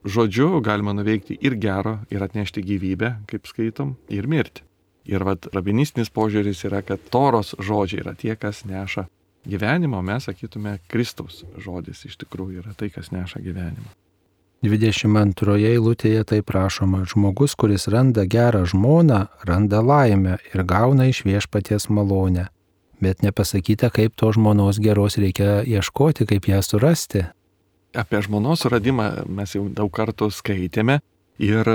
[0.00, 4.64] Žodžiu galima nuveikti ir gero, ir atnešti gyvybę, kaip skaitom, ir mirti.
[5.10, 9.06] Ir vad rabinistinis požiūris yra, kad toros žodžiai yra tie, kas neša
[9.48, 13.92] gyvenimą, mes sakytume, Kristaus žodis iš tikrųjų yra tai, kas neša gyvenimą.
[14.60, 21.88] 22 eilutėje tai prašoma, žmogus, kuris randa gerą žmoną, randa laimę ir gauna iš viešpaties
[21.88, 22.50] malonę.
[23.00, 27.24] Bet nepasakyta, kaip to žmonos geros reikia ieškoti, kaip ją surasti.
[27.96, 30.98] Apie žmonos suradimą mes jau daug kartų skaitėme
[31.40, 31.72] ir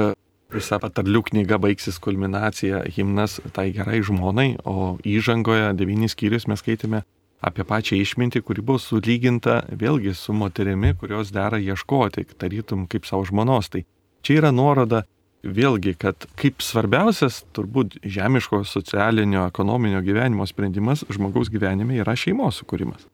[0.53, 7.01] visa patarlių knyga baigsis kulminacija himnas tai gerai žmonai, o įžangoje devynis skyrius mes skaitėme
[7.43, 13.25] apie pačią išmintį, kuri buvo sulyginta vėlgi su moterimi, kurios dera ieškoti, tarytum kaip savo
[13.27, 13.69] žmonos.
[13.69, 13.83] Tai
[14.25, 15.03] čia yra nuoroda
[15.45, 23.05] vėlgi, kad kaip svarbiausias turbūt žemiško, socialinio, ekonominio gyvenimo sprendimas žmogaus gyvenime yra šeimos sukūrimas.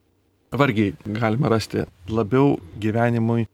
[0.51, 3.45] Vargiai galima rasti labiau gyvenimui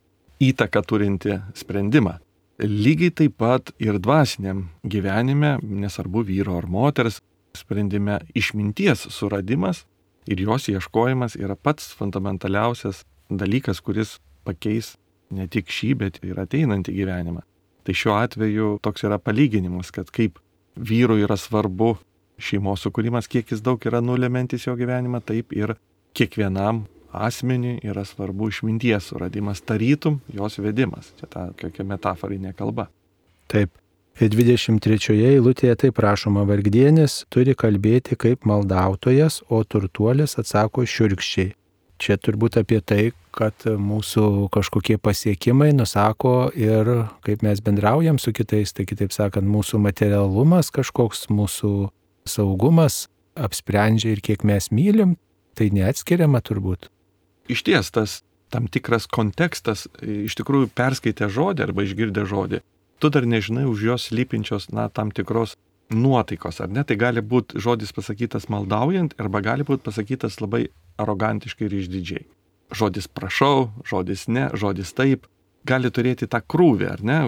[0.41, 2.17] įtaką turinti sprendimą.
[2.57, 7.19] Lygiai taip pat ir dvasiniam gyvenime, nesvarbu vyro ar moters,
[7.57, 9.83] sprendime išminties suradimas
[10.27, 14.17] ir jos ieškojimas yra pats fundamentaliausias dalykas, kuris
[14.47, 14.95] pakeis
[15.31, 17.43] ne tik šį, bet ir ateinantį gyvenimą.
[17.87, 20.39] Tai šiuo atveju toks yra palyginimas, kad kaip
[20.75, 21.95] vyrui yra svarbu
[22.37, 25.75] šeimos sukūrimas, kiek jis daug yra nulemantis jo gyvenimą, taip ir
[26.17, 26.85] kiekvienam
[27.17, 31.11] asmeniui yra svarbu išminties suradimas, tarytum jos vedimas.
[31.19, 32.87] Čia ta kokia metaforinė kalba.
[33.51, 33.73] Taip.
[34.17, 41.53] Ir 23 eilutėje taip prašoma, vargdienis turi kalbėti kaip maldautojas, o turtuolis atsako šiurkščiai.
[42.01, 46.89] Čia turbūt apie tai, kad mūsų kažkokie pasiekimai nusako ir
[47.25, 51.73] kaip mes bendraujam su kitais, tai kitaip sakant, mūsų materialumas kažkoks, mūsų
[52.29, 53.07] saugumas
[53.37, 55.17] apsprendžia ir kiek mes mylim,
[55.57, 56.89] tai neatskiriama turbūt
[57.47, 62.61] iš ties tas tam tikras kontekstas, iš tikrųjų perskaitę žodį arba išgirdę žodį,
[62.99, 65.55] tu dar nežinai už jos lypinčios, na, tam tikros
[65.89, 66.83] nuotaikos, ar ne?
[66.83, 70.67] Tai gali būti žodis pasakytas maldaujant, arba gali būti pasakytas labai
[70.99, 72.25] arogantiškai ir išdidžiai.
[72.75, 75.27] Žodis prašau, žodis ne, žodis taip,
[75.67, 77.19] gali turėti tą krūvį, ar ne?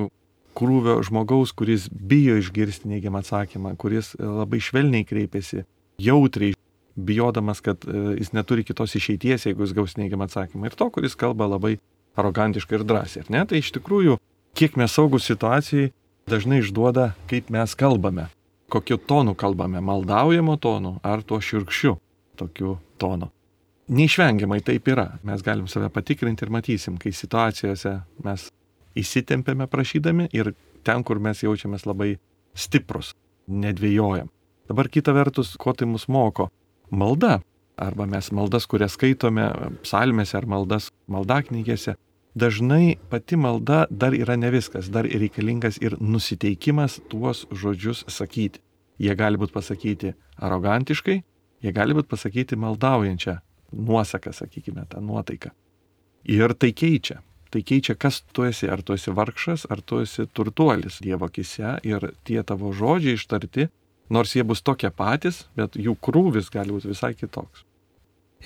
[0.60, 5.64] Krūvio žmogaus, kuris bijo išgirsti neigiamą atsakymą, kuris labai švelniai kreipiasi,
[6.02, 6.58] jautriai
[7.00, 10.68] bijodamas, kad e, jis neturi kitos išeities, jeigu jis gaus neigiamą atsakymą.
[10.68, 11.78] Ir to, kuris kalba labai
[12.20, 13.30] arogantiškai ir drąsiai.
[13.32, 13.46] Ne?
[13.48, 14.18] Tai iš tikrųjų,
[14.58, 15.92] kiek mes saugus situacijai,
[16.30, 18.28] dažnai išduoda, kaip mes kalbame,
[18.70, 21.98] kokiu tonu kalbame, maldaujamo tonu ar tuo širkščiu
[22.40, 23.32] tokiu tonu.
[23.90, 25.08] Neišvengiamai taip yra.
[25.26, 28.50] Mes galim save patikrinti ir matysim, kai situacijose mes
[29.00, 30.54] įsitempėme prašydami ir
[30.86, 32.14] ten, kur mes jaučiamės labai
[32.54, 33.16] stiprus,
[33.50, 34.30] nedvėjojam.
[34.70, 36.52] Dabar kita vertus, ko tai mus moko?
[36.92, 37.42] malda,
[37.78, 39.48] arba mes maldas, kurias skaitome
[39.84, 41.96] psalmėse ar maldas maldaknygėse,
[42.36, 48.62] dažnai pati malda dar yra ne viskas, dar reikalingas ir nusiteikimas tuos žodžius sakyti.
[49.00, 50.14] Jie gali būti pasakyti
[50.44, 51.22] arogantiškai,
[51.64, 53.40] jie gali būti pasakyti maldaujančią
[53.72, 55.52] nuosaką, sakykime, tą nuotaiką.
[56.28, 57.22] Ir tai keičia.
[57.50, 61.80] Tai keičia, kas tu esi, ar tu esi vargšas, ar tu esi turtuolis Dievo akise
[61.88, 63.70] ir tie tavo žodžiai ištarti
[64.10, 67.64] nors jie bus tokie patys, bet jų krūvis gali būti visai kitoks.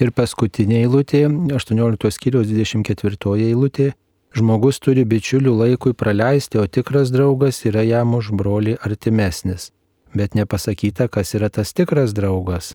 [0.01, 3.91] Ir paskutinė eilutė, 18 skyriaus 24 eilutė,
[4.33, 9.69] žmogus turi bičiulių laikui praleisti, o tikras draugas yra jam už brolį artimesnis.
[10.13, 12.73] Bet nepasakyta, kas yra tas tikras draugas.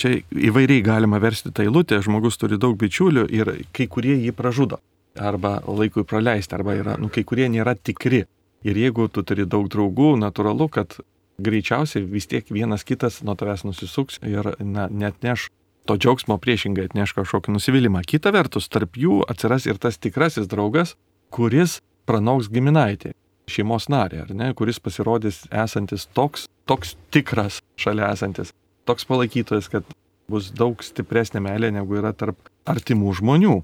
[0.00, 4.80] Čia įvairiai galima versti tą eilutę, žmogus turi daug bičiulių ir kai kurie jį pražudo.
[5.16, 8.24] Arba laikui praleisti, arba yra, nu, kai kurie nėra tikri.
[8.64, 10.98] Ir jeigu tu turi daug draugų, natūralu, kad
[11.40, 15.50] greičiausiai vis tiek vienas kitas nuo tavęs nusisuks ir na, net neš
[15.86, 18.02] to džiaugsmo priešingai atneš kažkokį nusivylimą.
[18.06, 20.96] Kita vertus, tarp jų atsiras ir tas tikrasis draugas,
[21.34, 23.14] kuris pranauks giminaitį,
[23.50, 28.52] šeimos narį, ar ne, kuris pasirodys esantis toks, toks tikras šalia esantis,
[28.86, 29.86] toks palaikytojas, kad
[30.30, 33.56] bus daug stipresnė meilė negu yra tarp artimų žmonių.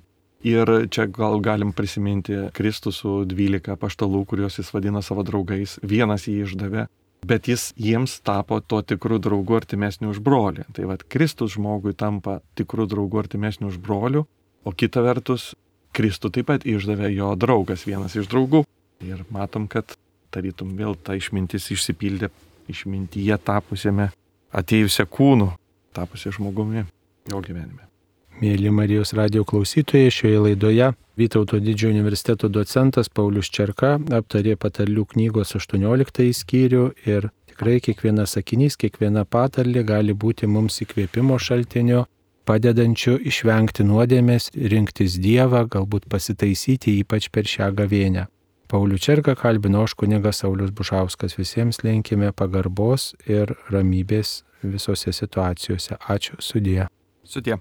[0.43, 5.77] Ir čia gal galim prisiminti Kristų su 12 paštalų, kuriuos jis vadina savo draugais.
[5.87, 6.89] Vienas jį išdavė,
[7.27, 10.67] bet jis jiems tapo tuo tikru draugu artimesniu už brolį.
[10.75, 14.25] Tai vad Kristus žmogui tampa tikru draugu artimesniu už brolių,
[14.65, 15.53] o kita vertus
[15.93, 18.65] Kristų taip pat išdavė jo draugas, vienas iš draugų.
[19.05, 19.97] Ir matom, kad
[20.33, 22.33] tarytum vėl ta išmintis išsipildė
[22.73, 24.11] išmintyje tapusiame
[24.57, 25.53] atėjusią kūnų,
[25.97, 26.87] tapusią žmogumi
[27.29, 27.92] jo gyvenime.
[28.41, 35.53] Mėly Marijos radio klausytojai, šioje laidoje Vytauto didžiojo universiteto docentas Paulius Čerka aptarė patarlių knygos
[35.59, 42.07] 18 skyrių ir tikrai kiekvienas sakinys, kiekviena patarlė gali būti mums įkvėpimo šaltiniu,
[42.49, 48.25] padedančiu išvengti nuodėmės, rinktis Dievą, galbūt pasitaisyti ypač per šią gavėnę.
[48.73, 51.37] Paulių Čerką kalbino aš kunigas Saulis Bušauskas.
[51.37, 56.01] Visiems linkime pagarbos ir ramybės visose situacijose.
[56.09, 56.89] Ačiū sudė.
[57.29, 57.61] Sudė.